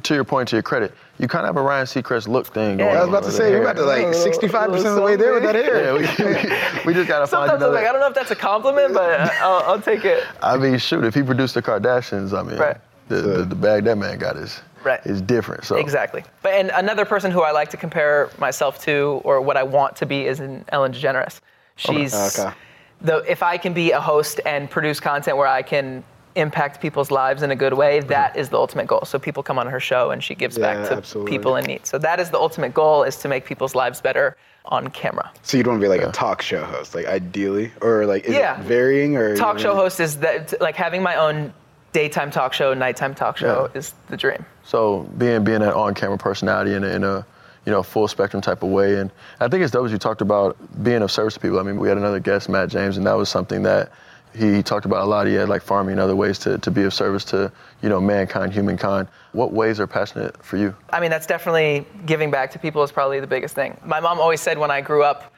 to 0.02 0.14
your 0.14 0.24
point, 0.24 0.48
to 0.48 0.56
your 0.56 0.62
credit, 0.62 0.92
you 1.18 1.28
kind 1.28 1.44
of 1.46 1.54
have 1.54 1.56
a 1.56 1.62
Ryan 1.66 1.86
Seacrest 1.86 2.26
look 2.26 2.46
thing 2.48 2.78
Yeah. 2.78 2.86
going 2.86 2.96
I 2.96 3.00
was 3.00 3.08
about 3.08 3.22
to 3.24 3.30
say, 3.32 3.44
there. 3.44 3.50
you're 3.52 3.62
about 3.62 3.76
to 3.76 3.84
like 3.84 4.06
65% 4.08 4.86
of 4.86 4.94
the 4.96 5.02
way 5.02 5.16
there 5.16 5.32
with 5.34 5.42
that 5.44 5.54
hair. 5.54 5.84
Yeah, 5.84 5.92
we, 5.92 6.00
we, 6.00 6.84
we 6.86 6.94
just 6.94 7.08
gotta 7.08 7.26
find 7.26 7.48
sometimes 7.50 7.62
i'm 7.62 7.72
like 7.72 7.86
i 7.86 7.92
don't 7.92 8.00
know 8.00 8.08
if 8.08 8.14
that's 8.14 8.30
a 8.32 8.36
compliment 8.36 8.92
but 8.94 9.20
I'll, 9.40 9.62
I'll 9.74 9.80
take 9.80 10.04
it 10.04 10.24
I 10.42 10.56
mean, 10.56 10.76
shoot, 10.78 11.04
if 11.04 11.14
he 11.14 11.22
produced 11.22 11.54
the 11.54 11.62
Kardashians, 11.62 12.36
I 12.38 12.42
mean, 12.42 12.58
Right. 12.58 12.76
The, 13.08 13.16
the, 13.16 13.44
the 13.44 13.54
bag 13.54 13.84
that 13.84 13.96
man 13.98 14.18
got 14.18 14.36
is 14.36 14.60
Right. 14.82 15.00
is 15.06 15.22
different. 15.22 15.64
So 15.64 15.76
Exactly. 15.76 16.24
But 16.42 16.52
and 16.54 16.70
another 16.74 17.06
person 17.06 17.30
who 17.30 17.40
I 17.40 17.52
like 17.52 17.70
to 17.70 17.78
compare 17.78 18.28
myself 18.38 18.78
to, 18.84 19.20
or 19.24 19.40
what 19.40 19.56
I 19.56 19.62
want 19.62 19.96
to 19.96 20.06
be, 20.06 20.26
is 20.26 20.40
in 20.40 20.62
Ellen 20.68 20.92
DeGeneres. 20.92 21.40
Oh, 21.40 21.40
She's 21.76 22.38
Okay. 22.38 22.54
the 23.00 23.16
if 23.26 23.42
I 23.42 23.56
can 23.56 23.72
be 23.72 23.92
a 23.92 24.00
host 24.00 24.40
and 24.44 24.68
produce 24.70 25.00
content 25.00 25.36
where 25.38 25.46
I 25.46 25.62
can 25.62 26.04
impact 26.36 26.80
people's 26.82 27.10
lives 27.10 27.42
in 27.42 27.50
a 27.50 27.56
good 27.56 27.72
way, 27.72 28.00
mm-hmm. 28.00 28.08
that 28.08 28.36
is 28.36 28.50
the 28.50 28.58
ultimate 28.58 28.86
goal. 28.86 29.02
So 29.06 29.18
people 29.18 29.42
come 29.42 29.58
on 29.58 29.66
her 29.68 29.80
show 29.80 30.10
and 30.10 30.22
she 30.22 30.34
gives 30.34 30.58
Yeah, 30.58 30.74
back 30.74 30.88
to 30.90 30.96
absolutely. 30.96 31.30
people 31.30 31.56
in 31.56 31.64
need. 31.64 31.86
So 31.86 31.96
that 31.98 32.20
is 32.20 32.28
the 32.30 32.38
ultimate 32.38 32.74
goal: 32.74 33.04
is 33.04 33.16
to 33.18 33.28
make 33.28 33.46
people's 33.46 33.74
lives 33.74 34.00
better 34.02 34.36
on 34.66 34.88
camera. 34.88 35.30
So 35.42 35.56
you'd 35.56 35.66
want 35.66 35.80
to 35.80 35.84
be 35.84 35.88
like 35.88 36.02
a 36.02 36.10
talk 36.12 36.42
show 36.42 36.62
host, 36.64 36.94
like 36.94 37.06
ideally, 37.06 37.72
or 37.80 38.04
like 38.04 38.24
is 38.24 38.34
Yeah. 38.34 38.60
it 38.60 38.64
varying 38.64 39.16
or 39.16 39.34
Talk 39.36 39.58
show 39.58 39.74
host 39.74 39.98
is 40.00 40.18
that 40.18 40.60
like 40.60 40.74
having 40.76 41.02
my 41.02 41.16
own 41.16 41.52
daytime 41.94 42.30
talk 42.30 42.52
show, 42.52 42.74
nighttime 42.74 43.14
talk 43.14 43.38
show 43.38 43.70
Yeah. 43.72 43.78
is 43.78 43.94
the 44.08 44.16
dream. 44.18 44.44
So 44.64 45.04
being 45.16 45.42
being 45.44 45.62
an 45.62 45.70
on-camera 45.70 46.18
personality 46.18 46.74
in 46.74 46.84
a, 46.84 46.88
in 46.88 47.04
a 47.04 47.24
you 47.64 47.72
know 47.72 47.82
full 47.82 48.08
spectrum 48.08 48.42
type 48.42 48.62
of 48.62 48.68
way, 48.68 48.96
and 48.98 49.10
I 49.40 49.48
think 49.48 49.62
it's 49.62 49.72
dope 49.72 49.86
as 49.86 49.92
you 49.92 49.98
talked 49.98 50.20
about 50.20 50.56
being 50.82 51.00
of 51.00 51.10
service 51.10 51.34
to 51.34 51.40
people. 51.40 51.58
I 51.58 51.62
mean, 51.62 51.78
we 51.78 51.88
had 51.88 51.96
another 51.96 52.20
guest, 52.20 52.50
Matt 52.50 52.68
James, 52.68 52.98
and 52.98 53.06
that 53.06 53.14
was 53.14 53.30
something 53.30 53.62
that 53.62 53.90
he 54.34 54.62
talked 54.64 54.84
about 54.84 55.02
a 55.02 55.06
lot. 55.06 55.28
He 55.28 55.34
had 55.34 55.48
like 55.48 55.62
farming 55.62 55.92
and 55.92 56.00
other 56.00 56.16
ways 56.16 56.40
to, 56.40 56.58
to 56.58 56.70
be 56.70 56.82
of 56.82 56.92
service 56.92 57.24
to 57.26 57.50
you 57.80 57.88
know 57.88 58.00
mankind, 58.00 58.52
humankind. 58.52 59.08
What 59.32 59.52
ways 59.52 59.78
are 59.80 59.86
passionate 59.86 60.42
for 60.44 60.56
you? 60.56 60.74
I 60.90 61.00
mean, 61.00 61.10
that's 61.10 61.26
definitely 61.26 61.86
giving 62.06 62.30
back 62.30 62.50
to 62.52 62.58
people 62.58 62.82
is 62.82 62.90
probably 62.92 63.20
the 63.20 63.26
biggest 63.28 63.54
thing. 63.54 63.78
My 63.84 64.00
mom 64.00 64.18
always 64.18 64.40
said 64.40 64.58
when 64.58 64.70
I 64.72 64.80
grew 64.80 65.04
up, 65.04 65.32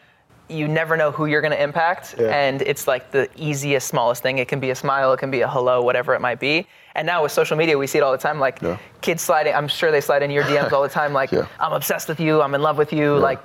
you 0.49 0.69
never 0.69 0.97
know 0.97 1.11
who 1.11 1.27
you're 1.27 1.41
going 1.41 1.53
to 1.53 1.63
impact. 1.63 2.15
Yeah. 2.19 2.27
And 2.29 2.63
it's 2.63 2.87
like 2.87 3.11
the 3.11 3.29
easiest, 3.37 3.89
smallest 3.89 4.23
thing. 4.23 4.39
It 4.39 4.47
can 4.49 4.61
be 4.61 4.71
a 4.71 4.75
smile, 4.75 5.13
it 5.13 5.19
can 5.19 5.31
be 5.31 5.41
a 5.41 5.49
hello, 5.49 5.83
whatever 5.83 6.15
it 6.15 6.21
might 6.21 6.39
be. 6.39 6.67
And 6.95 7.05
now 7.07 7.23
with 7.23 7.33
social 7.33 7.57
media, 7.57 7.77
we 7.77 7.87
see 7.87 7.99
it 7.99 8.03
all 8.03 8.13
the 8.13 8.19
time. 8.19 8.39
Like 8.39 8.61
Yeah. 8.63 8.79
kids 9.01 9.23
sliding, 9.23 9.55
I'm 9.55 9.69
sure 9.69 9.91
they 9.91 10.01
slide 10.01 10.23
in 10.23 10.31
your 10.31 10.45
DMs 10.45 10.73
all 10.73 10.83
the 10.83 10.89
time. 10.89 11.13
Like, 11.13 11.33
Yeah. 11.33 11.47
I'm 11.59 11.73
obsessed 11.73 12.09
with 12.09 12.21
you, 12.21 12.41
I'm 12.43 12.55
in 12.55 12.63
love 12.63 12.79
with 12.79 12.93
you, 12.93 13.17
like, 13.19 13.41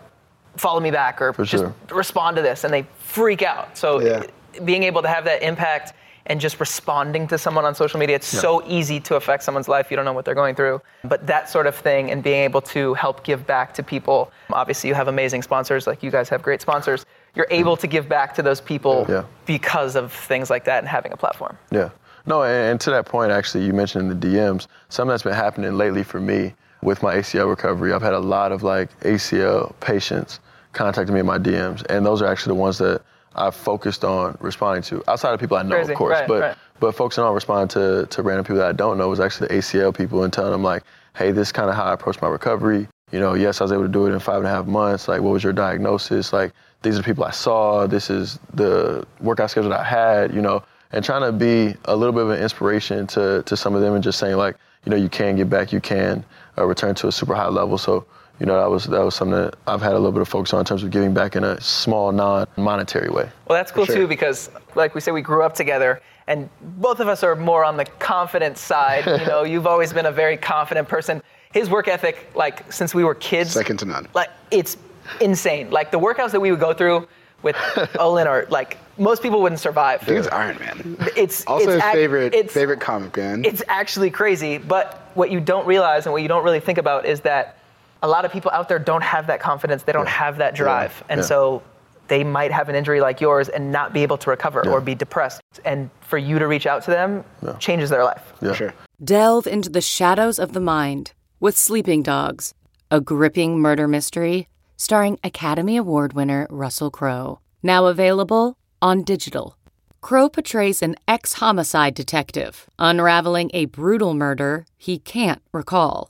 follow 0.57 0.80
me 0.80 0.92
back 0.92 1.21
or 1.21 1.33
For 1.33 1.44
just 1.44 1.63
sure. 1.63 1.74
respond 1.89 2.36
to 2.36 2.42
this. 2.42 2.63
And 2.63 2.74
they 2.74 2.86
freak 3.00 3.42
out. 3.42 3.77
So 3.77 4.24
being 4.65 4.83
able 4.83 5.01
to 5.01 5.07
have 5.07 5.24
that 5.25 5.42
impact 5.44 5.94
and 6.27 6.39
just 6.39 6.59
responding 6.59 7.27
to 7.27 7.38
someone 7.38 7.65
on 7.65 7.73
social 7.75 8.00
media, 8.00 8.15
it's 8.15 8.27
so 8.27 8.63
easy 8.68 9.00
to 9.01 9.15
affect 9.15 9.44
someone's 9.44 9.68
life. 9.68 9.89
You 9.89 9.95
don't 9.95 10.06
know 10.06 10.13
what 10.13 10.25
they're 10.25 10.35
going 10.35 10.56
through. 10.56 10.81
But 11.03 11.25
that 11.27 11.50
sort 11.50 11.68
of 11.68 11.75
thing 11.75 12.12
and 12.12 12.21
being 12.23 12.44
able 12.44 12.62
to 12.62 12.94
help 12.94 13.23
give 13.23 13.45
back 13.47 13.73
to 13.75 13.83
people. 13.83 14.31
Obviously, 14.51 14.88
you 14.89 14.94
have 14.95 15.07
amazing 15.07 15.41
sponsors, 15.41 15.88
like 15.88 16.03
you 16.03 16.12
guys 16.12 16.29
have 16.29 16.41
great 16.41 16.62
sponsors. 16.62 17.06
You're 17.35 17.47
able 17.50 17.77
to 17.77 17.88
give 17.88 18.07
back 18.09 18.35
to 18.35 18.41
those 18.41 18.62
people 18.62 19.06
Yeah. 19.09 19.23
because 19.45 19.95
of 19.95 20.12
things 20.13 20.50
like 20.50 20.65
that 20.65 20.79
and 20.79 20.88
having 20.88 21.12
a 21.12 21.18
platform. 21.18 21.57
Yeah. 21.71 21.89
No, 22.27 22.44
and, 22.44 22.71
and 22.71 22.81
to 22.81 22.91
that 22.91 23.06
point, 23.06 23.31
actually, 23.31 23.65
you 23.65 23.74
mentioned 23.74 24.12
in 24.12 24.19
the 24.19 24.27
DMs, 24.27 24.67
something 24.89 25.09
that's 25.09 25.24
been 25.24 25.33
happening 25.33 25.75
lately 25.75 26.03
for 26.03 26.19
me 26.19 26.53
with 26.83 27.01
my 27.01 27.15
ACL 27.15 27.50
recovery. 27.50 27.94
I've 27.94 28.01
had 28.01 28.13
a 28.13 28.19
lot 28.19 28.51
of 28.51 28.62
like 28.63 28.89
ACL 29.01 29.74
patients 29.79 30.39
contacting 30.74 31.13
me 31.13 31.19
in 31.21 31.25
my 31.25 31.38
DMs, 31.39 31.83
and 31.89 32.06
those 32.06 32.21
are 32.21 32.27
actually 32.27 32.51
the 32.56 32.62
ones 32.62 32.77
that 32.77 33.01
I've 33.36 33.56
focused 33.56 34.04
on 34.04 34.38
responding 34.42 34.83
to. 34.83 35.04
Outside 35.10 35.33
of 35.33 35.39
people 35.39 35.57
I 35.57 35.63
know, 35.63 35.75
Crazy. 35.75 35.92
of 35.94 35.98
course, 35.98 36.19
Right, 36.19 36.28
but 36.28 36.42
right. 36.42 36.57
but 36.80 36.95
focusing 36.95 37.24
on 37.24 37.33
responding 37.33 37.69
to 37.69 38.06
to 38.07 38.22
random 38.22 38.44
people 38.45 38.57
that 38.57 38.68
I 38.68 38.74
don't 38.74 38.98
know 38.98 39.07
was 39.10 39.19
actually 39.19 39.48
the 39.48 39.56
ACL 39.56 39.95
people 39.95 40.24
and 40.24 40.31
telling 40.33 40.51
them 40.51 40.63
like, 40.63 40.83
hey, 41.16 41.31
this 41.31 41.50
is 41.50 41.51
kind 41.51 41.69
of 41.69 41.75
how 41.75 41.83
I 41.86 41.94
approach 41.94 42.22
my 42.22 42.28
recovery. 42.28 42.88
You 43.12 43.19
know, 43.19 43.33
yes, 43.33 43.60
I 43.60 43.66
was 43.66 43.72
able 43.72 43.83
to 43.83 43.89
do 43.89 44.06
it 44.07 44.12
in 44.13 44.19
five 44.19 44.38
and 44.38 44.48
a 44.48 44.50
half 44.50 44.66
months. 44.68 45.08
Like, 45.08 45.22
what 45.22 45.32
was 45.32 45.44
your 45.44 45.51
diagnosis? 45.53 46.32
Like, 46.32 46.53
these 46.82 46.96
are 46.96 47.00
the 47.00 47.03
people 47.03 47.24
I 47.25 47.32
saw. 47.32 47.86
This 47.86 48.10
is 48.10 48.39
the 48.53 49.05
workout 49.20 49.51
schedule 49.51 49.70
that 49.72 49.82
I 49.82 49.84
had. 49.84 50.34
You 50.34 50.41
know, 50.41 50.63
and 50.91 51.03
trying 51.03 51.22
to 51.22 51.32
be 51.32 51.75
a 51.86 51.96
little 51.96 52.13
bit 52.13 52.24
of 52.24 52.29
an 52.32 52.41
inspiration 52.41 53.08
to 53.08 53.44
to 53.44 53.58
some 53.58 53.75
of 53.75 53.82
them 53.82 53.94
and 53.96 54.03
just 54.03 54.20
saying 54.20 54.36
like, 54.38 54.55
you 54.86 54.89
know, 54.89 54.96
you 54.98 55.10
can 55.10 55.36
get 55.36 55.50
back, 55.50 55.72
you 55.74 55.79
can 55.79 56.24
uh, 56.58 56.65
return 56.65 56.96
to 56.96 57.08
a 57.08 57.12
super 57.12 57.34
high 57.36 57.48
level. 57.48 57.77
So. 57.77 58.05
You 58.39 58.47
know, 58.47 58.59
that 58.59 58.69
was 58.71 58.85
that 58.85 59.03
was 59.05 59.13
something 59.13 59.38
that 59.39 59.55
I've 59.67 59.81
had 59.81 59.91
a 59.91 60.00
little 60.00 60.11
bit 60.11 60.21
of 60.21 60.27
focus 60.27 60.51
on 60.53 60.61
in 60.61 60.65
terms 60.65 60.81
of 60.83 60.89
giving 60.89 61.13
back 61.13 61.35
in 61.35 61.43
a 61.43 61.61
small, 61.61 62.11
non-monetary 62.11 63.09
way. 63.09 63.29
Well, 63.47 63.57
that's 63.57 63.71
cool 63.71 63.85
sure. 63.85 63.95
too 63.95 64.07
because, 64.07 64.50
like 64.75 64.95
we 64.95 65.01
said, 65.01 65.13
we 65.13 65.21
grew 65.21 65.43
up 65.43 65.53
together, 65.53 66.01
and 66.27 66.50
both 66.77 67.00
of 67.00 67.07
us 67.07 67.21
are 67.23 67.35
more 67.35 67.63
on 67.63 67.77
the 67.77 67.85
confident 68.00 68.57
side. 68.57 69.05
You 69.05 69.25
know, 69.27 69.43
you've 69.51 69.67
always 69.67 69.93
been 69.93 70.07
a 70.07 70.11
very 70.11 70.38
confident 70.38 70.88
person. 70.88 71.21
His 71.53 71.69
work 71.69 71.88
ethic, 71.88 72.31
like 72.33 72.71
since 72.73 72.95
we 72.95 73.03
were 73.03 73.13
kids, 73.13 73.51
Second 73.51 73.77
to 73.77 73.85
none. 73.85 74.07
like 74.15 74.29
it's 74.50 74.75
insane. 75.19 75.69
Like 75.69 75.91
the 75.91 76.00
workouts 76.00 76.31
that 76.31 76.39
we 76.39 76.50
would 76.50 76.59
go 76.61 76.73
through 76.73 77.07
with 77.43 77.55
Olin 78.00 78.25
are 78.25 78.47
like 78.50 78.77
most 78.97 79.21
people 79.21 79.41
wouldn't 79.41 79.59
survive. 79.61 80.03
Dude's 80.05 80.27
Iron 80.29 80.57
Man. 80.59 80.95
It's 81.15 81.45
Also 81.45 81.65
it's 81.65 81.73
his 81.75 81.83
ac- 81.83 81.93
favorite 81.93 82.33
it's- 82.33 82.53
favorite 82.53 82.79
comic 82.79 83.15
man. 83.17 83.43
It's 83.45 83.61
actually 83.67 84.09
crazy, 84.09 84.57
but 84.57 85.09
what 85.13 85.29
you 85.29 85.39
don't 85.39 85.67
realize 85.67 86.05
and 86.05 86.13
what 86.13 86.21
you 86.23 86.27
don't 86.27 86.43
really 86.43 86.59
think 86.59 86.77
about 86.77 87.05
is 87.05 87.19
that 87.21 87.57
a 88.01 88.08
lot 88.08 88.25
of 88.25 88.31
people 88.31 88.51
out 88.51 88.67
there 88.70 88.79
don't 88.79 89.03
have 89.03 89.27
that 89.27 89.39
confidence. 89.39 89.84
They 89.84 89.91
don't 89.91 90.08
have 90.08 90.38
that 90.38 90.55
drive, 90.55 91.03
and 91.10 91.20
Yeah. 91.20 91.25
so 91.25 91.62
they 92.08 92.24
might 92.24 92.51
have 92.51 92.67
an 92.67 92.75
injury 92.75 93.00
like 93.00 93.22
yours 93.22 93.48
and 93.48 93.72
not 93.72 93.93
be 93.93 94.03
able 94.03 94.17
to 94.17 94.29
recover 94.29 94.63
Yeah. 94.65 94.72
or 94.72 94.81
be 94.81 94.96
depressed. 94.96 95.41
And 95.63 95.89
for 96.01 96.17
you 96.17 96.39
to 96.39 96.48
reach 96.48 96.65
out 96.67 96.84
to 96.84 96.91
them 96.91 97.24
Yeah. 97.41 97.53
changes 97.53 97.89
their 97.89 98.03
life. 98.03 98.34
Yeah. 98.41 98.53
Sure. 98.53 98.74
Delve 99.03 99.48
into 99.48 99.70
the 99.70 99.81
shadows 99.81 100.38
of 100.38 100.51
the 100.53 100.60
mind 100.60 101.13
with 101.39 101.58
Sleeping 101.58 102.03
Dogs, 102.03 102.53
a 102.89 103.00
gripping 103.00 103.60
murder 103.60 103.88
mystery 103.88 104.48
starring 104.77 105.20
Academy 105.24 105.77
Award 105.77 106.13
winner 106.13 106.48
Russell 106.50 106.91
Crowe. 106.91 107.39
Now 107.63 107.86
available 107.86 108.58
on 108.81 109.03
digital. 109.03 109.55
Crowe 110.01 110.27
portrays 110.29 110.81
an 110.81 110.96
ex 111.08 111.34
homicide 111.34 111.93
detective 111.93 112.67
unraveling 112.79 113.51
a 113.53 113.65
brutal 113.65 114.13
murder 114.15 114.65
he 114.77 114.98
can't 114.98 115.41
recall. 115.53 116.10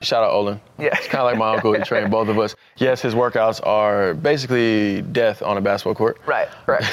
shout 0.00 0.24
out 0.24 0.32
Olin. 0.32 0.60
Yeah. 0.78 0.90
It's 0.92 1.06
kind 1.06 1.20
of 1.20 1.26
like 1.26 1.38
my 1.38 1.54
uncle. 1.54 1.72
He 1.72 1.82
trained 1.82 2.10
both 2.10 2.28
of 2.28 2.38
us. 2.38 2.54
Yes, 2.76 3.00
his 3.00 3.14
workouts 3.14 3.64
are 3.66 4.14
basically 4.14 5.02
death 5.02 5.42
on 5.42 5.56
a 5.56 5.60
basketball 5.60 5.94
court. 5.94 6.18
Right, 6.26 6.48
right. 6.66 6.84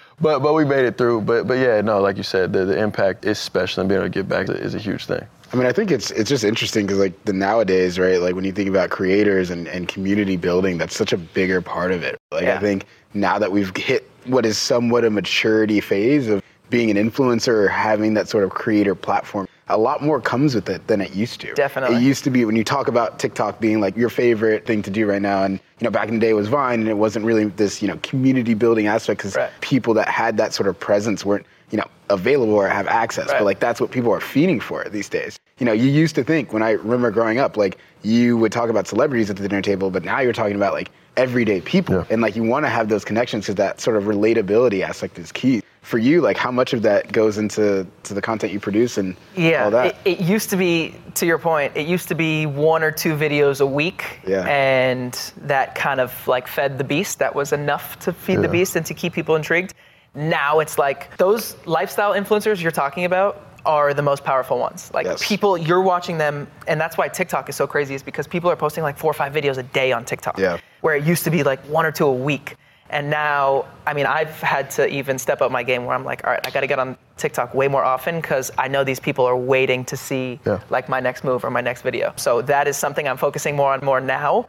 but 0.20 0.40
but 0.40 0.54
we 0.54 0.64
made 0.64 0.84
it 0.84 0.98
through. 0.98 1.22
But 1.22 1.46
but 1.46 1.54
yeah, 1.54 1.80
no, 1.80 2.00
like 2.00 2.16
you 2.16 2.22
said, 2.22 2.52
the, 2.52 2.64
the 2.64 2.78
impact 2.78 3.24
is 3.24 3.38
special, 3.38 3.80
and 3.80 3.88
being 3.88 4.00
able 4.00 4.10
to 4.10 4.14
give 4.14 4.28
back 4.28 4.48
is 4.48 4.74
a 4.74 4.78
huge 4.78 5.06
thing. 5.06 5.26
I 5.52 5.56
mean, 5.56 5.66
I 5.66 5.72
think 5.72 5.90
it's 5.90 6.10
it's 6.12 6.28
just 6.28 6.44
interesting 6.44 6.86
because 6.86 6.98
like 6.98 7.24
the 7.24 7.32
nowadays, 7.32 7.98
right? 7.98 8.20
Like 8.20 8.34
when 8.34 8.44
you 8.44 8.52
think 8.52 8.68
about 8.68 8.90
creators 8.90 9.50
and, 9.50 9.66
and 9.66 9.88
community 9.88 10.36
building, 10.36 10.78
that's 10.78 10.94
such 10.94 11.12
a 11.12 11.18
bigger 11.18 11.60
part 11.60 11.90
of 11.90 12.02
it. 12.02 12.18
Like 12.30 12.44
Yeah. 12.44 12.56
I 12.56 12.60
think 12.60 12.86
now 13.14 13.38
that 13.38 13.50
we've 13.50 13.74
hit 13.76 14.08
what 14.26 14.46
is 14.46 14.58
somewhat 14.58 15.04
a 15.04 15.10
maturity 15.10 15.80
phase 15.80 16.28
of 16.28 16.42
being 16.68 16.96
an 16.96 16.96
influencer 16.96 17.48
or 17.48 17.68
having 17.68 18.14
that 18.14 18.28
sort 18.28 18.44
of 18.44 18.50
creator 18.50 18.94
platform, 18.94 19.48
a 19.70 19.78
lot 19.78 20.02
more 20.02 20.20
comes 20.20 20.54
with 20.54 20.68
it 20.68 20.86
than 20.86 21.00
it 21.00 21.12
used 21.14 21.40
to. 21.42 21.54
Definitely. 21.54 21.96
It 21.96 22.02
used 22.02 22.24
to 22.24 22.30
be 22.30 22.44
when 22.44 22.56
you 22.56 22.64
talk 22.64 22.88
about 22.88 23.18
TikTok 23.18 23.60
being 23.60 23.80
like 23.80 23.96
your 23.96 24.10
favorite 24.10 24.66
thing 24.66 24.82
to 24.82 24.90
do 24.90 25.06
right 25.06 25.22
now, 25.22 25.42
and 25.44 25.54
you 25.78 25.84
know 25.84 25.90
back 25.90 26.08
in 26.08 26.14
the 26.14 26.20
day 26.20 26.30
it 26.30 26.34
was 26.34 26.48
Vine, 26.48 26.80
and 26.80 26.88
it 26.88 26.94
wasn't 26.98 27.24
really 27.24 27.44
this 27.44 27.80
you 27.80 27.88
know 27.88 27.98
community 28.02 28.54
building 28.54 28.86
aspect 28.86 29.18
because 29.20 29.36
Right. 29.36 29.50
people 29.60 29.94
that 29.94 30.08
had 30.08 30.36
that 30.36 30.52
sort 30.52 30.68
of 30.68 30.78
presence 30.78 31.24
weren't 31.24 31.46
you 31.70 31.78
know 31.78 31.86
available 32.08 32.54
or 32.54 32.68
have 32.68 32.86
access. 32.88 33.28
Right. 33.28 33.38
But 33.38 33.44
like 33.44 33.60
that's 33.60 33.80
what 33.80 33.90
people 33.90 34.12
are 34.12 34.20
feeding 34.20 34.60
for 34.60 34.84
these 34.90 35.08
days. 35.08 35.38
You 35.58 35.66
know, 35.66 35.72
you 35.72 35.88
used 35.90 36.14
to 36.16 36.24
think 36.24 36.52
when 36.52 36.62
I 36.62 36.72
remember 36.72 37.10
growing 37.10 37.38
up, 37.38 37.56
like 37.56 37.78
you 38.02 38.36
would 38.38 38.50
talk 38.52 38.70
about 38.70 38.86
celebrities 38.86 39.30
at 39.30 39.36
the 39.36 39.46
dinner 39.48 39.62
table, 39.62 39.90
but 39.90 40.04
now 40.04 40.20
you're 40.20 40.32
talking 40.32 40.56
about 40.56 40.72
like 40.72 40.90
everyday 41.16 41.60
people, 41.60 41.96
Yeah. 41.96 42.04
and 42.10 42.22
like 42.22 42.34
you 42.34 42.42
want 42.42 42.64
to 42.64 42.70
have 42.70 42.88
those 42.88 43.04
connections 43.04 43.44
because 43.44 43.56
that 43.56 43.80
sort 43.80 43.96
of 43.96 44.04
relatability 44.04 44.82
aspect 44.82 45.18
is 45.18 45.30
key. 45.32 45.62
For 45.82 45.98
you, 45.98 46.20
like 46.20 46.36
how 46.36 46.50
much 46.50 46.72
of 46.74 46.82
that 46.82 47.10
goes 47.10 47.38
into 47.38 47.86
to 48.02 48.14
the 48.14 48.20
content 48.20 48.52
you 48.52 48.60
produce 48.60 48.98
and 48.98 49.16
Yeah, 49.34 49.64
all 49.64 49.70
that? 49.70 49.96
It, 50.04 50.20
it 50.20 50.20
used 50.20 50.50
to 50.50 50.56
be, 50.56 50.94
to 51.14 51.24
your 51.26 51.38
point, 51.38 51.72
it 51.74 51.86
used 51.86 52.06
to 52.08 52.14
be 52.14 52.44
one 52.44 52.82
or 52.82 52.90
two 52.92 53.14
videos 53.16 53.60
a 53.62 53.66
week, 53.66 54.20
Yeah. 54.26 54.44
and 54.46 55.12
that 55.38 55.74
kind 55.74 55.98
of 55.98 56.12
like 56.28 56.46
fed 56.46 56.76
the 56.76 56.84
beast. 56.84 57.18
That 57.18 57.34
was 57.34 57.52
enough 57.52 57.98
to 58.00 58.12
feed 58.12 58.42
the 58.42 58.48
beast 58.48 58.76
and 58.76 58.84
to 58.86 58.94
keep 58.94 59.14
people 59.14 59.36
intrigued. 59.36 59.72
Now 60.14 60.60
it's 60.60 60.76
like 60.76 61.16
those 61.16 61.56
lifestyle 61.66 62.12
influencers 62.12 62.60
you're 62.60 62.72
talking 62.72 63.04
about 63.06 63.46
are 63.64 63.94
the 63.94 64.02
most 64.02 64.22
powerful 64.22 64.58
ones. 64.58 64.90
Like 64.92 65.06
Yes. 65.06 65.26
people, 65.26 65.56
you're 65.56 65.82
watching 65.82 66.18
them, 66.18 66.46
and 66.68 66.78
that's 66.80 66.98
why 66.98 67.08
TikTok 67.08 67.48
is 67.48 67.56
so 67.56 67.66
crazy. 67.66 67.94
Is 67.94 68.02
because 68.02 68.26
people 68.26 68.50
are 68.50 68.56
posting 68.56 68.82
like 68.82 68.98
four 68.98 69.10
or 69.10 69.14
five 69.14 69.32
videos 69.32 69.56
a 69.56 69.62
day 69.62 69.92
on 69.92 70.04
TikTok. 70.04 70.38
Yeah. 70.38 70.58
Where 70.82 70.94
it 70.94 71.04
used 71.04 71.24
to 71.24 71.30
be 71.30 71.42
like 71.42 71.60
one 71.66 71.86
or 71.86 71.92
two 71.92 72.06
a 72.06 72.12
week. 72.12 72.56
And 72.90 73.08
now, 73.08 73.66
I 73.86 73.94
mean, 73.94 74.06
I've 74.06 74.40
had 74.40 74.68
to 74.72 74.88
even 74.88 75.16
step 75.18 75.40
up 75.40 75.52
my 75.52 75.62
game 75.62 75.84
where 75.84 75.94
I'm 75.94 76.04
like, 76.04 76.24
all 76.24 76.32
right, 76.32 76.44
I 76.44 76.50
got 76.50 76.60
to 76.62 76.66
get 76.66 76.78
on 76.80 76.96
TikTok 77.16 77.54
way 77.54 77.68
more 77.68 77.84
often 77.84 78.20
because 78.20 78.50
I 78.58 78.66
know 78.66 78.82
these 78.82 78.98
people 78.98 79.24
are 79.24 79.36
waiting 79.36 79.84
to 79.86 79.96
see 79.96 80.40
Yeah. 80.44 80.60
like 80.70 80.88
my 80.88 80.98
next 80.98 81.22
move 81.22 81.44
or 81.44 81.50
my 81.50 81.60
next 81.60 81.82
video. 81.82 82.12
So 82.16 82.42
that 82.42 82.66
is 82.66 82.76
something 82.76 83.06
I'm 83.06 83.16
focusing 83.16 83.54
more 83.54 83.72
on 83.72 83.84
more 83.84 84.00
now, 84.00 84.48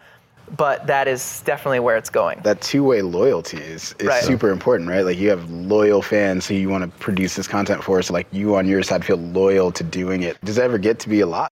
but 0.58 0.88
that 0.88 1.08
is 1.08 1.42
definitely 1.46 1.82
where 1.82 1.98
it's 1.98 2.10
going. 2.10 2.40
that 2.42 2.62
two-way 2.62 3.04
loyalty 3.04 3.58
is, 3.58 3.94
is 4.00 4.08
Right. 4.08 4.24
super 4.24 4.50
important, 4.50 4.90
right? 4.90 5.06
Like 5.06 5.20
you 5.20 5.30
have 5.30 5.48
loyal 5.52 6.02
fans 6.02 6.48
who 6.48 6.56
you 6.56 6.68
want 6.68 6.84
to 6.84 6.90
produce 7.00 7.36
this 7.36 7.48
content 7.48 7.84
for, 7.84 8.02
so 8.02 8.12
like 8.12 8.26
you 8.32 8.56
on 8.56 8.68
your 8.68 8.82
side 8.82 9.06
feel 9.06 9.18
loyal 9.18 9.72
to 9.74 9.84
doing 9.84 10.24
it. 10.24 10.44
Does 10.44 10.58
it 10.58 10.64
ever 10.64 10.80
get 10.80 10.98
to 11.02 11.10
be 11.10 11.20
a 11.20 11.28
lot? 11.28 11.52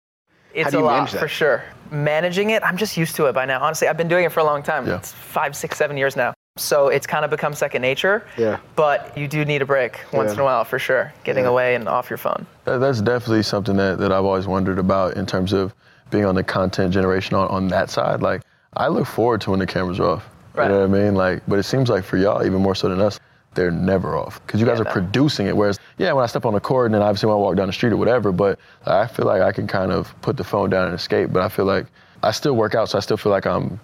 It's 0.54 0.70
do 0.70 0.78
a 0.78 0.80
you 0.82 0.86
lot 0.86 1.10
for 1.10 1.28
sure. 1.28 1.64
Managing 1.90 2.52
it, 2.52 2.62
I'm 2.64 2.78
just 2.78 2.96
used 2.96 3.16
to 3.16 3.26
it 3.26 3.34
by 3.34 3.46
now. 3.46 3.60
Honestly, 3.60 3.88
I've 3.88 3.98
been 3.98 4.08
doing 4.08 4.24
it 4.26 4.32
for 4.32 4.40
a 4.42 4.44
long 4.46 4.62
time. 4.62 4.86
Yeah. 4.88 4.98
It's 4.98 5.12
five, 5.12 5.56
six, 5.56 5.78
seven 5.78 5.98
years 5.98 6.16
now. 6.16 6.34
So 6.58 6.88
it's 6.88 7.06
kind 7.06 7.26
of 7.26 7.32
become 7.32 7.54
second 7.54 7.82
nature. 7.82 8.24
Yeah. 8.38 8.60
But 8.78 9.18
you 9.18 9.28
do 9.28 9.44
need 9.44 9.62
a 9.62 9.66
break 9.66 10.00
once 10.14 10.30
Yeah. 10.30 10.34
in 10.36 10.40
a 10.40 10.44
while 10.46 10.64
for 10.64 10.80
sure. 10.80 11.12
Getting 11.26 11.44
Yeah. 11.44 11.50
away 11.50 11.76
and 11.76 11.90
off 11.90 12.10
your 12.10 12.16
phone. 12.18 12.46
That- 12.64 12.78
That's 12.80 13.02
definitely 13.02 13.44
something 13.44 13.76
that, 13.76 13.98
that 14.00 14.14
I've 14.14 14.24
always 14.24 14.48
wondered 14.48 14.80
about 14.80 15.16
in 15.18 15.26
terms 15.26 15.52
of 15.52 15.74
being 16.12 16.24
on 16.26 16.34
the 16.36 16.44
content 16.44 16.94
generation 16.94 17.36
on, 17.36 17.50
on 17.50 17.68
that 17.70 17.90
side. 17.90 18.22
Like, 18.22 18.42
I 18.78 18.88
look 18.88 19.06
forward 19.06 19.42
to 19.42 19.52
when 19.52 19.60
the 19.60 19.66
cameras 19.66 20.00
are 20.00 20.12
off. 20.12 20.30
Right. 20.54 20.68
You 20.68 20.70
know 20.72 20.80
what 20.88 20.98
I 20.98 21.04
mean? 21.04 21.16
Like, 21.16 21.42
but 21.46 21.60
it 21.60 21.64
seems 21.64 21.90
like 21.90 22.06
for 22.06 22.16
y'all, 22.16 22.46
even 22.46 22.62
more 22.62 22.74
so 22.76 22.88
than 22.88 23.02
us, 23.02 23.20
they're 23.54 23.70
never 23.72 24.16
off 24.16 24.40
because 24.48 24.62
you 24.62 24.66
guys 24.66 24.78
Yeah, 24.78 24.84
are 24.84 24.86
no. 24.86 24.92
producing 24.92 25.48
it. 25.48 25.58
Whereas, 25.58 25.78
yeah, 25.98 26.14
when 26.14 26.24
I 26.24 26.28
step 26.28 26.46
on 26.46 26.54
the 26.54 26.62
court 26.62 26.86
and 26.86 26.96
then 26.96 27.02
obviously 27.02 27.28
when 27.28 27.36
I 27.36 27.40
walk 27.42 27.58
down 27.58 27.68
the 27.68 27.74
street 27.74 27.92
or 27.92 27.98
whatever, 27.98 28.32
but 28.32 28.60
I 28.86 29.08
feel 29.08 29.26
like 29.26 29.42
I 29.42 29.52
can 29.52 29.68
kind 29.68 29.92
of 29.92 30.14
put 30.22 30.38
the 30.38 30.46
phone 30.46 30.70
down 30.70 30.86
and 30.86 30.96
escape. 30.96 31.34
But 31.34 31.42
I 31.42 31.50
feel 31.50 31.66
like 31.66 31.88
I 32.24 32.32
still 32.32 32.54
work 32.56 32.76
out, 32.76 32.88
so 32.88 32.98
I 32.98 33.02
still 33.02 33.18
feel 33.18 33.32
like 33.34 33.46
I'm 33.46 33.78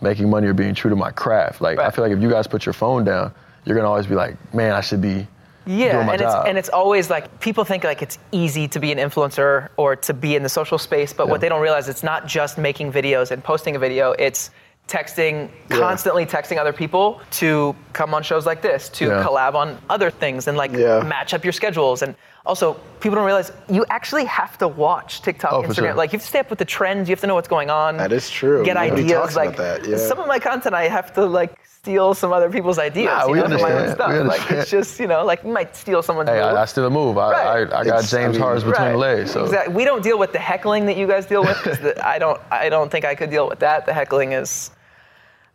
making 0.00 0.30
money 0.30 0.46
or 0.46 0.54
being 0.54 0.74
true 0.74 0.90
to 0.90 0.96
my 0.96 1.10
craft. 1.10 1.60
Like, 1.60 1.78
I 1.78 1.90
feel 1.90 2.04
like 2.04 2.12
if 2.12 2.20
you 2.22 2.30
guys 2.30 2.46
put 2.46 2.64
your 2.66 2.72
phone 2.72 3.04
down, 3.04 3.32
you're 3.64 3.76
gonna 3.76 3.88
always 3.88 4.06
be 4.06 4.14
like, 4.14 4.36
man, 4.54 4.72
I 4.72 4.80
should 4.80 5.00
be 5.02 5.26
Yeah, 5.66 5.92
doing 5.92 6.06
my 6.06 6.12
and 6.14 6.22
job. 6.22 6.40
it's 6.42 6.48
and 6.48 6.58
it's 6.58 6.68
always 6.68 7.10
like 7.10 7.40
people 7.40 7.64
think 7.64 7.84
like 7.84 8.00
it's 8.02 8.18
easy 8.32 8.68
to 8.68 8.78
be 8.80 8.92
an 8.92 8.98
influencer 8.98 9.68
or 9.76 9.96
to 9.96 10.14
be 10.14 10.36
in 10.36 10.42
the 10.42 10.48
social 10.48 10.78
space, 10.78 11.12
but 11.12 11.26
Yeah. 11.26 11.30
what 11.32 11.40
they 11.40 11.48
don't 11.48 11.60
realize 11.60 11.88
it's 11.88 12.02
not 12.04 12.26
just 12.26 12.56
making 12.58 12.92
videos 12.92 13.30
and 13.30 13.42
posting 13.42 13.76
a 13.76 13.78
video. 13.78 14.12
It's 14.18 14.50
texting, 14.86 15.50
constantly 15.68 16.24
texting 16.24 16.56
other 16.56 16.72
people 16.72 17.20
to 17.32 17.76
come 17.92 18.14
on 18.14 18.22
shows 18.22 18.46
like 18.46 18.62
this, 18.62 18.88
to 18.90 19.06
Yeah. 19.08 19.22
collab 19.22 19.54
on 19.54 19.76
other 19.90 20.10
things, 20.10 20.48
and 20.48 20.56
like 20.56 20.72
Yeah. 20.72 21.00
match 21.00 21.34
up 21.34 21.44
your 21.44 21.52
schedules. 21.52 22.00
And 22.00 22.14
also, 22.48 22.74
people 23.00 23.14
don't 23.16 23.26
realize 23.26 23.52
you 23.68 23.84
actually 23.90 24.24
have 24.24 24.56
to 24.58 24.66
watch 24.66 25.22
TikTok, 25.22 25.52
Oh, 25.52 25.62
Instagram. 25.62 25.74
sure. 25.74 25.94
Like 25.94 26.12
you 26.12 26.16
have 26.18 26.22
to 26.22 26.28
stay 26.28 26.38
up 26.40 26.50
with 26.50 26.58
the 26.58 26.64
trends. 26.64 27.08
You 27.08 27.12
have 27.12 27.20
to 27.20 27.26
know 27.28 27.34
what's 27.34 27.46
going 27.46 27.70
on. 27.70 27.98
That 27.98 28.10
is 28.10 28.28
true. 28.30 28.64
Get 28.64 28.74
Nobody 28.74 29.02
ideas. 29.02 29.12
talks 29.12 29.36
like 29.36 29.50
about 29.54 29.82
that, 29.82 29.88
yeah. 29.88 29.96
some 29.98 30.18
of 30.18 30.26
my 30.26 30.38
content, 30.38 30.74
I 30.74 30.88
have 30.88 31.12
to 31.14 31.24
like 31.26 31.56
steal 31.64 32.14
some 32.14 32.32
other 32.32 32.50
people's 32.50 32.78
ideas. 32.78 33.06
Nah, 33.06 33.26
you 33.26 33.32
we 33.32 33.38
know, 33.38 33.44
for 33.44 33.50
my 33.50 33.56
own 33.72 33.76
understand. 33.78 33.94
stuff. 33.96 34.10
We 34.12 34.18
Like 34.20 34.50
it's 34.50 34.70
just 34.70 34.98
you 34.98 35.06
know, 35.06 35.24
like 35.24 35.44
you 35.44 35.52
might 35.52 35.76
steal 35.76 36.02
someone's. 36.02 36.30
Hey, 36.30 36.36
move. 36.40 36.44
I, 36.56 36.62
I 36.62 36.64
still 36.64 36.86
a 36.86 36.90
move. 36.90 37.18
I, 37.18 37.30
Right. 37.30 37.46
I, 37.72 37.80
I 37.80 37.84
got 37.84 37.86
It's- 37.86 38.10
James 38.10 38.24
I 38.36 38.38
mean- 38.38 38.40
Harris 38.40 38.64
between 38.64 38.92
the 38.92 38.96
legs. 38.98 39.30
So 39.30 39.44
Exactly. 39.44 39.74
We 39.74 39.84
don't 39.84 40.02
deal 40.02 40.18
with 40.18 40.32
the 40.32 40.38
heckling 40.40 40.86
that 40.86 40.96
you 40.96 41.06
guys 41.06 41.26
deal 41.26 41.42
with. 41.44 41.56
'cause 41.62 41.78
the- 41.78 41.94
I 42.04 42.18
don't. 42.18 42.40
I 42.50 42.68
don't 42.70 42.90
think 42.90 43.04
I 43.04 43.14
could 43.14 43.30
deal 43.30 43.46
with 43.48 43.58
that. 43.60 43.84
The 43.86 43.92
heckling 43.92 44.32
is 44.32 44.70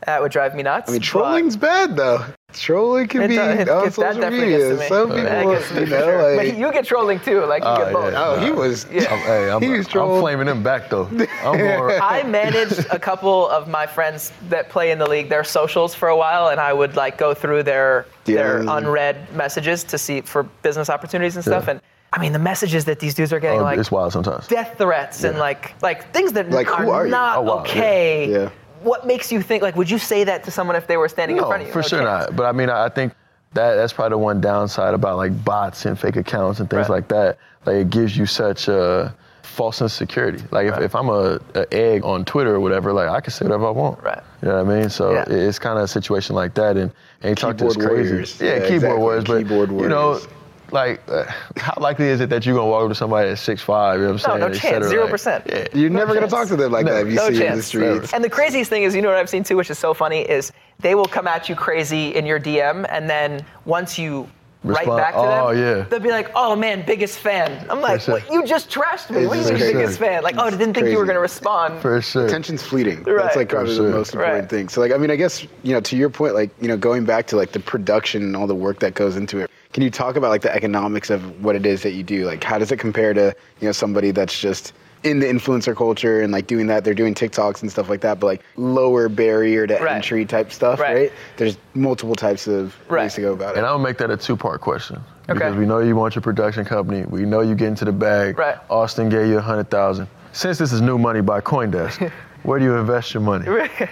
that 0.06 0.22
would 0.22 0.32
drive 0.32 0.54
me 0.56 0.64
nuts. 0.64 0.90
I 0.90 0.94
mean, 0.94 1.02
but- 1.02 1.06
trolling's 1.08 1.58
bad 1.58 1.96
though. 1.98 2.24
Trolling 2.54 3.08
can 3.08 3.24
It 3.24 3.28
be 3.30 3.36
does- 3.36 3.60
it 3.60 3.70
on 3.70 3.84
gets- 3.86 3.96
that 3.98 4.06
social 4.06 4.22
definitely 4.22 4.40
media. 4.52 4.58
gets 4.58 4.70
to 4.70 4.78
me. 4.84 4.88
Some 4.88 5.10
That 5.10 5.38
people, 5.40 5.54
gets 5.54 5.68
to 5.70 5.74
me 5.76 5.80
you 5.82 5.86
know, 5.88 6.00
sure. 6.04 6.38
like 6.38 6.38
but 6.50 6.58
you 6.58 6.72
get 6.72 6.86
trolling 6.86 7.20
too. 7.20 7.46
Like 7.46 7.64
you 7.64 7.70
Oh, 7.70 7.78
get 7.78 7.94
both. 7.94 8.14
yeah. 8.14 8.24
oh, 8.26 8.40
he 8.40 8.52
was. 8.52 8.86
Yeah. 8.92 9.12
I'm, 9.14 9.20
hey, 9.20 9.50
I'm, 9.52 9.62
He 9.62 9.70
was 9.70 9.86
I'm 9.88 9.92
trolling. 9.92 10.22
flaming 10.22 10.48
him 10.48 10.64
back 10.64 10.90
though. 10.90 11.06
I'm 11.44 11.58
going. 11.58 12.00
I 12.02 12.24
managed 12.24 12.86
a 12.92 13.00
couple 13.00 13.50
of 13.50 13.68
my 13.68 13.86
friends 13.88 14.32
that 14.50 14.70
play 14.70 14.92
in 14.92 15.00
the 15.00 15.10
league, 15.10 15.30
their 15.30 15.44
socials 15.44 15.96
for 15.96 16.10
a 16.10 16.18
while, 16.18 16.50
and 16.50 16.60
I 16.60 16.74
would 16.74 16.96
like 16.96 17.18
go 17.18 17.34
through 17.34 17.64
their 17.64 18.06
their 18.26 18.60
unread 18.60 19.34
messages 19.36 19.84
to 19.86 19.98
see 19.98 20.22
for 20.22 20.44
business 20.62 20.90
opportunities 20.90 21.36
and 21.36 21.44
stuff. 21.44 21.66
Yeah. 21.66 21.72
And 21.72 21.82
I 22.14 22.20
mean, 22.20 22.32
the 22.32 22.40
messages 22.40 22.86
that 22.86 23.00
these 23.00 23.16
dudes 23.16 23.34
are 23.34 23.40
getting, 23.40 23.60
Oh, 23.62 23.64
like 23.64 23.80
it's 23.80 23.90
wild 23.92 24.14
sometimes. 24.14 24.46
death 24.48 24.76
threats 24.78 25.24
and 25.24 25.40
like 25.40 25.74
like 25.82 26.14
things 26.14 26.32
that 26.34 26.52
Like, 26.52 26.70
are 26.72 26.88
are 26.90 27.08
not 27.08 27.40
Oh, 27.40 27.42
wow. 27.42 27.60
okay. 27.62 28.50
Yeah. 28.84 28.90
What 28.90 29.08
makes 29.08 29.32
you 29.32 29.42
think 29.42 29.64
like 29.64 29.76
would 29.76 29.90
you 29.90 29.98
say 29.98 30.24
that 30.24 30.44
to 30.46 30.52
someone 30.52 30.76
if 30.76 30.88
they 30.88 30.98
were 30.98 31.10
standing 31.10 31.38
in 31.38 31.44
front 31.44 31.62
of 31.62 31.68
you? 31.68 31.74
for 31.74 31.80
No 31.80 31.88
sure 31.88 32.00
chance. 32.04 32.28
not. 32.30 32.36
But 32.36 32.46
I 32.46 32.52
mean, 32.52 32.70
I 32.70 32.86
I 32.86 32.90
think 32.90 33.14
that 33.54 33.76
that's 33.76 33.94
probably 33.94 34.12
the 34.12 34.18
one 34.18 34.42
downside 34.42 34.94
about 34.94 35.18
like 35.18 35.44
bots 35.46 35.86
and 35.86 36.00
fake 36.00 36.16
accounts 36.16 36.60
and 36.60 36.70
things 36.70 36.90
Right. 36.90 36.96
like 36.96 37.08
that. 37.10 37.38
Like 37.66 37.76
it 37.76 37.90
gives 37.90 38.18
you 38.18 38.26
such 38.26 38.68
a 38.68 39.14
false 39.44 39.82
insecurity. 39.82 40.44
Like 40.52 40.66
if, 40.68 40.74
Right. 40.74 40.82
if 40.84 40.96
I'm 40.96 41.10
a, 41.10 41.40
a 41.54 41.72
egg 41.74 42.04
on 42.04 42.26
Twitter 42.26 42.56
or 42.56 42.60
whatever, 42.60 42.92
like 42.94 43.08
I 43.10 43.22
can 43.22 43.32
say 43.32 43.46
whatever 43.46 43.68
I 43.68 43.70
want. 43.70 44.02
Right. 44.04 44.20
You 44.42 44.48
know 44.50 44.64
what 44.64 44.74
I 44.74 44.80
mean? 44.80 44.90
So 44.90 45.14
Yeah. 45.14 45.26
it's 45.28 45.60
kind 45.60 45.78
of 45.78 45.84
a 45.84 45.88
situation 45.88 46.36
like 46.36 46.56
that. 46.56 46.76
And, 46.78 46.92
and 47.22 47.30
you 47.30 47.36
talk 47.36 47.58
to 47.58 47.64
this 47.66 47.76
Keyboard 47.76 47.92
crazy. 47.96 48.10
warriors. 48.10 48.42
Yeah, 48.42 48.48
Yeah, 48.48 48.54
keyboard 48.62 48.74
exactly. 48.74 49.00
warriors. 49.00 49.24
But 49.26 49.38
Keyboard 49.38 49.70
you 49.72 49.88
know, 49.90 50.06
warriors. 50.08 50.28
Like 50.74 51.02
uh, 51.08 51.24
how 51.58 51.74
likely 51.80 52.08
is 52.08 52.20
it 52.20 52.30
that 52.30 52.46
you're 52.46 52.56
gonna 52.56 52.68
walk 52.70 52.84
up 52.84 52.90
to 52.90 52.96
somebody 52.96 53.30
at 53.30 53.38
six 53.40 53.62
five? 53.62 54.00
You 54.00 54.08
know 54.08 54.14
what 54.14 54.28
I'm 54.28 54.40
No, 54.40 54.40
saying? 54.40 54.40
no 54.40 54.46
Et 54.48 54.60
chance. 54.60 54.62
cetera, 54.74 54.90
Zero 54.90 55.02
like, 55.04 55.12
percent. 55.12 55.44
Yeah. 55.48 55.68
You're 55.74 55.90
never 55.90 56.14
gonna 56.14 56.28
talk 56.28 56.48
to 56.50 56.56
them 56.56 56.72
like 56.72 56.86
No, 56.86 56.94
that 56.94 57.06
if 57.06 57.10
you 57.10 57.16
No 57.16 57.22
see 57.30 57.36
in 57.36 57.40
the 57.40 57.46
chance. 57.46 57.66
streets. 57.68 58.14
And 58.14 58.24
the 58.24 58.30
craziest 58.30 58.70
thing 58.70 58.84
is, 58.84 58.96
you 58.96 59.02
know 59.02 59.10
what 59.10 59.18
I've 59.18 59.30
seen 59.30 59.44
too, 59.44 59.56
which 59.56 59.70
is 59.70 59.80
so 59.80 59.94
funny, 59.94 60.22
is 60.22 60.52
they 60.80 60.96
will 60.96 61.06
come 61.06 61.28
at 61.28 61.48
you 61.48 61.56
crazy 61.56 62.14
in 62.16 62.26
your 62.26 62.40
DM, 62.40 62.86
and 62.90 63.10
then 63.10 63.46
once 63.66 63.98
you 64.00 64.28
write 64.66 64.80
Respond- 64.88 64.98
back 64.98 65.14
to 65.14 65.20
them. 65.20 65.44
oh, 65.44 65.54
them, 65.54 65.78
yeah. 65.78 65.84
they'll 65.90 66.00
be 66.00 66.10
like, 66.10 66.32
"Oh 66.36 66.56
man, 66.56 66.84
biggest 66.88 67.20
fan." 67.20 67.66
I'm 67.70 67.82
like, 67.82 68.00
sure. 68.02 68.16
"What? 68.16 68.32
You 68.32 68.46
just 68.46 68.70
trashed 68.72 69.10
me. 69.10 69.20
It's 69.20 69.28
What 69.28 69.34
do 69.34 69.40
you 69.40 69.44
just 69.44 69.52
mean, 69.54 69.60
crazy. 69.60 69.74
biggest 69.74 70.00
fan?" 70.00 70.24
Like, 70.24 70.36
"Oh, 70.38 70.46
I 70.46 70.50
didn't 70.52 70.74
think 70.74 70.88
you 70.88 70.98
were 70.98 71.06
gonna 71.06 71.20
respond." 71.20 71.82
For 71.82 72.02
sure. 72.02 72.26
Attention's 72.26 72.64
fleeting. 72.64 73.04
Right. 73.04 73.24
That's 73.24 73.36
like 73.36 73.50
probably 73.50 73.76
sure. 73.76 73.88
the 73.88 73.92
most 73.92 74.14
important 74.14 74.40
Right. 74.42 74.50
thing. 74.50 74.70
So 74.70 74.80
like 74.82 74.92
I 74.94 74.98
mean 74.98 75.12
I 75.12 75.18
guess 75.18 75.44
you 75.64 75.74
know 75.74 75.82
to 75.82 75.96
your 75.98 76.10
point 76.10 76.34
like 76.34 76.50
you 76.62 76.68
know 76.70 76.78
going 76.78 77.04
back 77.06 77.28
to 77.28 77.36
like 77.36 77.52
the 77.52 77.60
production 77.60 78.24
and 78.24 78.36
all 78.38 78.48
the 78.48 78.56
work 78.56 78.80
that 78.80 78.94
goes 78.96 79.18
into 79.18 79.40
it. 79.40 79.52
Can 79.74 79.82
you 79.82 79.90
talk 79.90 80.16
about 80.16 80.30
like 80.30 80.44
the 80.44 80.54
economics 80.54 81.10
of 81.10 81.44
what 81.44 81.56
it 81.56 81.66
is 81.66 81.82
that 81.82 81.92
you 81.94 82.04
do? 82.04 82.26
Like, 82.26 82.44
how 82.44 82.60
does 82.60 82.72
it 82.72 82.78
compare 82.78 83.14
to 83.16 83.36
you 83.60 83.68
know 83.68 83.72
somebody 83.72 84.12
that's 84.12 84.40
just 84.40 84.72
in 85.04 85.20
the 85.20 85.26
influencer 85.26 85.76
culture 85.76 86.22
and 86.22 86.32
like 86.32 86.46
doing 86.46 86.68
that? 86.68 86.84
They're 86.84 86.94
doing 86.94 87.16
TikToks 87.16 87.64
and 87.64 87.72
stuff 87.72 87.90
like 87.90 88.02
that, 88.02 88.20
but 88.20 88.28
like 88.28 88.44
lower 88.56 89.10
barrier 89.10 89.66
to 89.66 89.74
Right. 89.80 89.96
entry 89.96 90.26
type 90.26 90.52
stuff, 90.52 90.80
Right. 90.80 90.96
right. 90.96 91.12
There's 91.38 91.58
multiple 91.74 92.14
types 92.16 92.48
of 92.48 92.76
Right. 92.88 93.02
ways 93.04 93.16
to 93.16 93.22
go 93.22 93.34
about 93.34 93.56
it. 93.56 93.58
And 93.58 93.66
I'll 93.66 93.80
make 93.80 93.98
that 93.98 94.12
a 94.12 94.18
two-part 94.18 94.62
question. 94.62 94.98
Okay. 95.28 95.34
Because 95.34 95.56
we 95.56 95.66
know 95.66 95.80
you 95.80 95.96
want 95.96 96.14
your 96.16 96.22
production 96.22 96.66
company. 96.66 97.04
We 97.10 97.22
know 97.26 97.42
you 97.42 97.56
get 97.56 97.70
into 97.70 97.86
the 97.86 97.92
bag. 97.92 98.38
Right. 98.38 98.58
Austin 98.70 99.10
gave 99.10 99.26
you 99.28 99.40
a 99.40 99.42
hundred 99.42 99.72
thousand. 99.72 100.08
Since 100.34 100.60
this 100.60 100.72
is 100.72 100.82
new 100.82 101.00
money 101.00 101.22
by 101.22 101.42
CoinDesk, 101.42 102.12
where 102.44 102.60
do 102.60 102.66
you 102.66 102.76
invest 102.76 103.14
your 103.14 103.22
money? 103.24 103.48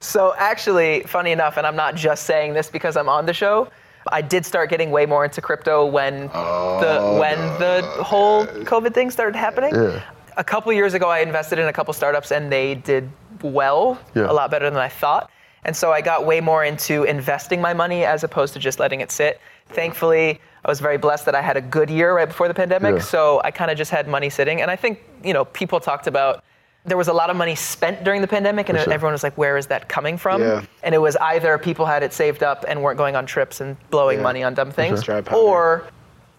So 0.00 0.32
actually, 0.38 1.00
funny 1.08 1.32
enough, 1.32 1.56
and 1.56 1.66
I'm 1.66 1.74
not 1.74 1.96
just 1.96 2.22
saying 2.24 2.54
this 2.54 2.70
because 2.70 2.96
I'm 2.96 3.08
on 3.08 3.26
the 3.26 3.34
show. 3.34 3.66
I 4.12 4.22
did 4.22 4.44
start 4.46 4.70
getting 4.70 4.90
way 4.90 5.06
more 5.06 5.24
into 5.24 5.40
crypto 5.40 5.86
when 5.86 6.28
the 6.28 6.30
oh, 6.34 7.18
when 7.20 7.38
the 7.58 7.82
whole 8.02 8.46
COVID 8.46 8.94
thing 8.94 9.10
started 9.10 9.36
happening. 9.36 9.74
Yeah. 9.74 10.02
A 10.36 10.44
couple 10.44 10.72
years 10.72 10.94
ago, 10.94 11.08
I 11.08 11.18
invested 11.18 11.58
in 11.58 11.66
a 11.66 11.72
couple 11.72 11.92
startups 11.94 12.30
and 12.30 12.50
they 12.52 12.76
did 12.76 13.10
well, 13.42 13.98
Yeah. 14.14 14.30
a 14.30 14.32
lot 14.32 14.50
better 14.50 14.70
than 14.70 14.78
I 14.78 14.88
thought. 14.88 15.30
And 15.64 15.76
so 15.76 15.90
I 15.92 16.00
got 16.00 16.24
way 16.24 16.40
more 16.40 16.64
into 16.64 17.02
investing 17.04 17.60
my 17.60 17.74
money 17.74 18.04
as 18.04 18.22
opposed 18.24 18.52
to 18.54 18.60
just 18.60 18.78
letting 18.78 19.00
it 19.00 19.10
sit. 19.10 19.40
Thankfully, 19.70 20.40
I 20.64 20.68
was 20.68 20.80
very 20.80 20.96
blessed 20.96 21.24
that 21.26 21.34
I 21.34 21.42
had 21.42 21.56
a 21.56 21.60
good 21.60 21.90
year 21.90 22.14
right 22.14 22.28
before 22.28 22.48
the 22.48 22.54
pandemic. 22.54 22.96
Yeah. 22.96 23.00
So 23.02 23.40
I 23.44 23.50
kind 23.50 23.70
of 23.70 23.76
just 23.76 23.90
had 23.90 24.06
money 24.08 24.30
sitting. 24.30 24.60
And 24.62 24.70
I 24.70 24.76
think, 24.76 25.00
you 25.24 25.32
know, 25.32 25.44
people 25.46 25.80
talked 25.80 26.06
about 26.06 26.44
there 26.84 26.96
was 26.96 27.08
a 27.08 27.12
lot 27.12 27.28
of 27.30 27.36
money 27.36 27.54
spent 27.54 28.04
during 28.04 28.20
the 28.20 28.28
pandemic, 28.28 28.68
and 28.68 28.78
sure. 28.78 28.92
everyone 28.92 29.12
was 29.12 29.22
like, 29.22 29.36
where 29.36 29.56
is 29.56 29.66
that 29.66 29.88
coming 29.88 30.16
from? 30.16 30.40
Yeah. 30.42 30.64
And 30.82 30.94
it 30.94 30.98
was 30.98 31.16
either 31.16 31.58
people 31.58 31.84
had 31.86 32.02
it 32.02 32.12
saved 32.12 32.42
up 32.42 32.64
and 32.66 32.82
weren't 32.82 32.98
going 32.98 33.16
on 33.16 33.26
trips 33.26 33.60
and 33.60 33.76
blowing 33.90 34.18
Yeah. 34.18 34.22
money 34.24 34.42
on 34.42 34.54
dumb 34.54 34.70
things, 34.70 35.04
powder. 35.04 35.34
or 35.34 35.84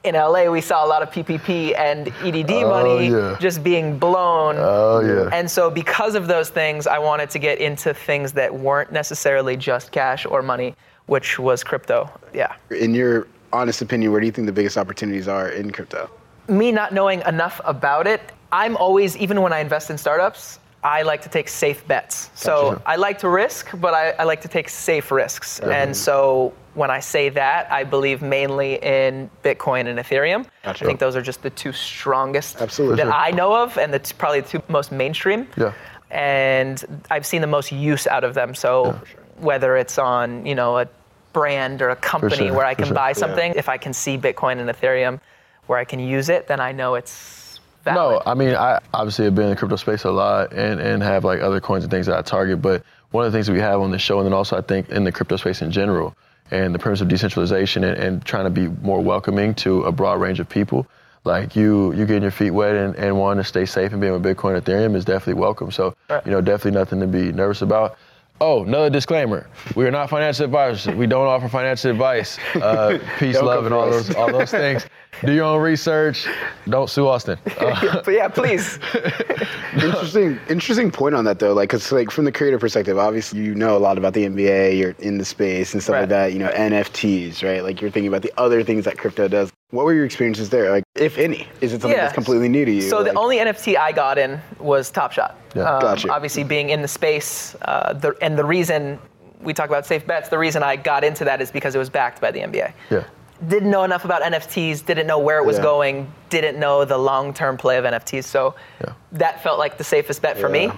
in 0.04 0.16
LA, 0.16 0.50
we 0.50 0.62
saw 0.62 0.86
a 0.86 0.88
lot 0.88 1.04
of 1.04 1.12
PPP 1.12 1.76
and 1.78 2.08
EDD 2.24 2.64
Oh, 2.64 2.70
money 2.70 3.10
yeah. 3.10 3.36
just 3.40 3.64
being 3.64 4.00
blown. 4.00 4.56
Oh 4.58 5.02
yeah. 5.02 5.30
And 5.38 5.52
so, 5.52 5.70
because 5.70 6.16
of 6.16 6.28
those 6.28 6.50
things, 6.50 6.88
I 6.88 6.98
wanted 7.00 7.30
to 7.32 7.40
get 7.40 7.60
into 7.60 7.94
things 7.94 8.32
that 8.34 8.54
weren't 8.54 8.92
necessarily 8.94 9.58
just 9.58 9.92
cash 9.92 10.26
or 10.26 10.42
money, 10.42 10.74
which 11.08 11.38
was 11.38 11.64
crypto. 11.66 12.10
Yeah. 12.34 12.54
In 12.72 12.96
your 12.96 13.28
honest 13.52 13.82
opinion, 13.82 14.12
where 14.14 14.22
do 14.22 14.26
you 14.26 14.32
think 14.32 14.46
the 14.48 14.54
biggest 14.54 14.78
opportunities 14.78 15.28
are 15.28 15.50
in 15.50 15.70
crypto? 15.72 16.10
Me 16.48 16.72
not 16.72 16.94
knowing 16.94 17.22
enough 17.28 17.60
about 17.66 18.08
it, 18.08 18.22
I'm 18.52 18.76
always, 18.78 19.16
even 19.18 19.42
when 19.42 19.54
I 19.54 19.60
invest 19.60 19.90
in 19.90 19.98
startups, 19.98 20.60
I 20.84 21.02
like 21.02 21.22
to 21.24 21.30
take 21.30 21.50
safe 21.50 21.86
bets. 21.88 22.30
So 22.36 22.82
I 22.86 22.96
like 22.96 23.20
to 23.20 23.30
risk, 23.30 23.70
but 23.82 23.94
I, 23.94 24.12
I 24.12 24.24
like 24.24 24.42
to 24.42 24.48
take 24.48 24.70
safe 24.70 25.12
risks. 25.12 25.60
And 25.60 25.96
so 25.96 26.54
when 26.74 26.90
I 26.90 27.02
say 27.02 27.28
that, 27.30 27.70
I 27.70 27.84
believe 27.84 28.22
mainly 28.22 28.76
in 28.76 29.30
Bitcoin 29.44 29.88
and 29.88 30.00
Ethereum. 30.00 30.46
Gotcha. 30.64 30.86
I 30.86 30.88
think 30.88 31.00
those 31.00 31.18
are 31.18 31.22
just 31.22 31.42
the 31.42 31.50
two 31.50 31.74
strongest 31.74 32.62
Absolutely. 32.62 33.04
that 33.04 33.14
I 33.14 33.32
know 33.32 33.54
of, 33.54 33.78
and 33.78 33.94
the 33.94 34.00
t- 34.00 34.16
probably 34.18 34.40
the 34.40 34.48
two 34.48 34.64
most 34.70 34.92
mainstream. 34.92 35.48
Yeah. 35.58 35.74
And 36.12 37.04
I've 37.12 37.26
seen 37.26 37.42
the 37.42 37.48
most 37.48 37.72
use 37.72 38.08
out 38.08 38.24
of 38.24 38.34
them. 38.34 38.56
So 38.56 39.00
whether 39.38 39.76
it's 39.76 39.98
on, 39.98 40.46
you 40.46 40.56
know, 40.56 40.78
a 40.80 40.88
brand 41.34 41.82
or 41.82 41.90
a 41.90 41.96
company 41.96 42.48
sure, 42.48 42.54
where 42.54 42.66
I 42.66 42.74
can 42.74 42.86
sure. 42.86 42.96
buy 42.96 43.10
Yeah. 43.10 43.14
something, 43.14 43.54
if 43.56 43.68
I 43.68 43.78
can 43.78 43.94
see 43.94 44.18
Bitcoin 44.18 44.60
and 44.60 44.70
Ethereum 44.70 45.20
where 45.68 45.78
I 45.78 45.84
can 45.84 46.00
use 46.00 46.30
it, 46.30 46.48
then 46.48 46.60
I 46.60 46.72
know 46.72 46.96
it's 46.96 47.49
valid. 47.84 48.22
No, 48.26 48.32
I 48.32 48.34
mean, 48.36 48.56
I 48.56 48.80
obviously 48.94 49.26
have 49.26 49.36
been 49.36 49.46
in 49.46 49.50
the 49.52 49.56
crypto 49.56 49.76
space 49.76 50.04
a 50.04 50.12
lot 50.12 50.54
and, 50.54 50.80
and 50.80 51.02
have 51.04 51.24
like 51.24 51.42
other 51.42 51.60
coins 51.60 51.84
and 51.84 51.92
things 51.92 52.06
that 52.08 52.18
I 52.18 52.22
target. 52.22 52.62
But 52.62 52.84
one 53.12 53.26
of 53.26 53.32
the 53.32 53.38
things 53.38 53.48
that 53.48 53.54
we 53.54 53.60
have 53.60 53.82
on 53.82 53.92
the 53.92 54.00
show, 54.00 54.18
and 54.20 54.26
then 54.26 54.34
also 54.34 54.58
I 54.58 54.62
think 54.62 54.90
in 54.90 55.04
the 55.04 55.12
crypto 55.12 55.36
space 55.38 55.62
in 55.62 55.72
general, 55.72 56.16
and 56.52 56.74
the 56.74 56.80
premise 56.80 57.02
of 57.02 57.08
decentralization 57.08 57.84
and, 57.84 57.98
and 57.98 58.26
trying 58.26 58.46
to 58.46 58.50
be 58.50 58.68
more 58.84 59.02
welcoming 59.02 59.54
to 59.56 59.84
a 59.84 59.92
broad 59.92 60.20
range 60.20 60.40
of 60.40 60.50
people. 60.50 60.88
Like 61.26 61.56
you, 61.56 61.92
you 61.94 62.06
getting 62.06 62.22
your 62.24 62.32
feet 62.32 62.52
wet 62.52 62.76
and, 62.76 62.96
and 62.96 63.18
wanting 63.20 63.44
to 63.44 63.48
stay 63.48 63.66
safe 63.66 63.92
and 63.92 64.00
being 64.02 64.14
with 64.14 64.24
Bitcoin 64.24 64.60
Ethereum 64.60 64.96
is 64.96 65.06
definitely 65.06 65.40
welcome. 65.40 65.70
So, 65.70 65.94
Right. 66.10 66.26
you 66.26 66.32
know, 66.32 66.42
definitely 66.42 66.80
nothing 66.80 67.00
to 67.02 67.08
be 67.08 67.32
nervous 67.32 67.62
about. 67.62 67.98
Oh, 68.42 68.64
another 68.64 68.90
disclaimer: 68.90 69.48
we 69.76 69.86
are 69.86 69.92
not 69.92 70.10
financial 70.10 70.46
advisors. 70.46 70.96
We 70.96 71.08
don't 71.08 71.28
offer 71.28 71.50
financial 71.50 71.92
advice. 71.92 72.40
Uh, 72.56 72.98
peace, 73.20 73.40
love, 73.42 73.66
and 73.66 73.74
all 73.76 73.92
those 73.92 74.16
all 74.16 74.32
those 74.32 74.50
things. 74.50 74.88
Do 75.26 75.34
your 75.34 75.46
own 75.46 75.62
research. 75.62 76.28
Don't 76.70 76.90
sue 76.90 77.08
Austin. 77.08 77.38
Uh, 77.60 78.02
yeah, 78.08 78.28
please. 78.30 78.80
interesting, 79.74 80.40
interesting 80.50 80.92
point 80.92 81.16
on 81.16 81.26
that 81.26 81.40
though. 81.40 81.54
Like, 81.54 81.70
cause 81.70 81.92
like 81.92 82.12
from 82.12 82.26
the 82.26 82.32
creator 82.32 82.58
perspective, 82.60 82.98
obviously 82.98 83.42
you 83.42 83.54
know 83.56 83.76
a 83.76 83.80
lot 83.80 83.98
about 83.98 84.14
the 84.14 84.26
NBA. 84.26 84.78
You're 84.78 84.96
in 85.00 85.18
the 85.18 85.26
space 85.26 85.74
and 85.74 85.82
stuff 85.84 85.94
Right. 85.94 86.00
like 86.02 86.10
that. 86.10 86.34
You 86.34 86.40
know 86.40 86.50
NFTs, 86.50 87.44
right? 87.44 87.64
Like 87.64 87.82
you're 87.82 87.92
thinking 87.92 88.08
about 88.08 88.22
the 88.22 88.32
other 88.38 88.64
things 88.64 88.86
that 88.86 88.98
crypto 88.98 89.28
does. 89.28 89.52
What 89.72 89.86
were 89.86 89.94
your 89.94 90.06
experiences 90.06 90.50
there? 90.50 90.72
Like, 90.72 90.84
if 90.96 91.18
any, 91.18 91.48
is 91.62 91.74
it 91.74 91.82
something 91.82 91.92
Yeah. 91.92 92.04
that's 92.04 92.14
completely 92.14 92.50
new 92.50 92.66
to 92.66 92.72
you? 92.72 92.82
So 92.82 93.04
the 93.04 93.14
only 93.14 93.38
NFT 93.38 93.78
I 93.78 93.92
got 93.92 94.18
in 94.18 94.40
was 94.60 94.90
Top 94.90 95.12
Shot. 95.12 95.38
Yeah. 95.56 95.64
Um, 95.64 95.82
Gotcha. 95.82 96.12
Obviously, 96.12 96.44
being 96.44 96.70
in 96.70 96.82
the 96.82 96.88
space, 96.88 97.56
uh, 97.64 97.94
the, 97.94 98.16
and 98.22 98.38
the 98.38 98.46
reason 98.46 98.98
we 99.42 99.54
talk 99.54 99.70
about 99.70 99.86
safe 99.86 100.06
bets, 100.08 100.30
the 100.30 100.38
reason 100.40 100.64
I 100.64 100.76
got 100.76 101.04
into 101.04 101.24
that 101.26 101.42
is 101.42 101.52
because 101.52 101.76
it 101.76 101.80
was 101.80 101.90
backed 101.90 102.20
by 102.22 102.32
the 102.32 102.40
NBA. 102.40 102.74
yeah. 102.90 103.04
Didn't 103.48 103.70
know 103.72 103.84
enough 103.84 104.04
about 104.06 104.22
NFTs, 104.22 104.86
didn't 104.86 105.08
know 105.08 105.20
where 105.20 105.38
it 105.40 105.46
was 105.46 105.58
Yeah. 105.58 105.64
going, 105.64 106.12
didn't 106.30 106.60
know 106.60 106.84
the 106.86 106.98
long-term 106.98 107.58
play 107.58 107.78
of 107.78 107.86
NFTs. 107.86 108.26
So 108.26 108.54
Yeah. 108.84 108.94
that 109.14 109.42
felt 109.42 109.60
like 109.60 109.78
the 109.78 109.84
safest 109.84 110.22
bet 110.22 110.38
for 110.38 110.48
Yeah. 110.48 110.68
me. 110.68 110.72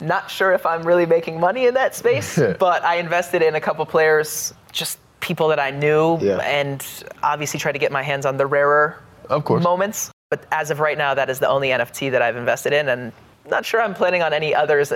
Not 0.00 0.30
sure 0.30 0.52
if 0.52 0.64
I'm 0.64 0.82
really 0.84 1.04
making 1.04 1.38
money 1.40 1.66
in 1.66 1.74
that 1.74 1.94
space, 1.94 2.38
but 2.58 2.84
I 2.84 2.96
invested 2.96 3.42
in 3.42 3.54
a 3.54 3.60
couple 3.60 3.84
players, 3.84 4.54
just 4.72 4.98
people 5.20 5.48
that 5.48 5.60
I 5.60 5.70
knew, 5.70 6.16
and 6.42 6.84
obviously 7.22 7.60
tried 7.60 7.72
to 7.72 7.78
get 7.78 7.92
my 7.92 8.02
hands 8.02 8.24
on 8.24 8.38
the 8.38 8.46
rarer 8.46 8.96
Of 9.28 9.44
course. 9.44 9.62
moments. 9.62 10.10
But 10.30 10.44
as 10.52 10.70
of 10.70 10.80
right 10.80 10.96
now, 10.96 11.12
that 11.14 11.28
is 11.28 11.38
the 11.40 11.48
only 11.48 11.70
NFT 11.72 12.08
that 12.10 12.22
I've 12.22 12.36
invested 12.36 12.72
in, 12.72 12.88
and 12.88 13.12
not 13.48 13.64
sure 13.64 13.80
I'm 13.80 13.94
planning 13.94 14.22
on 14.22 14.32
any 14.32 14.54
others 14.54 14.92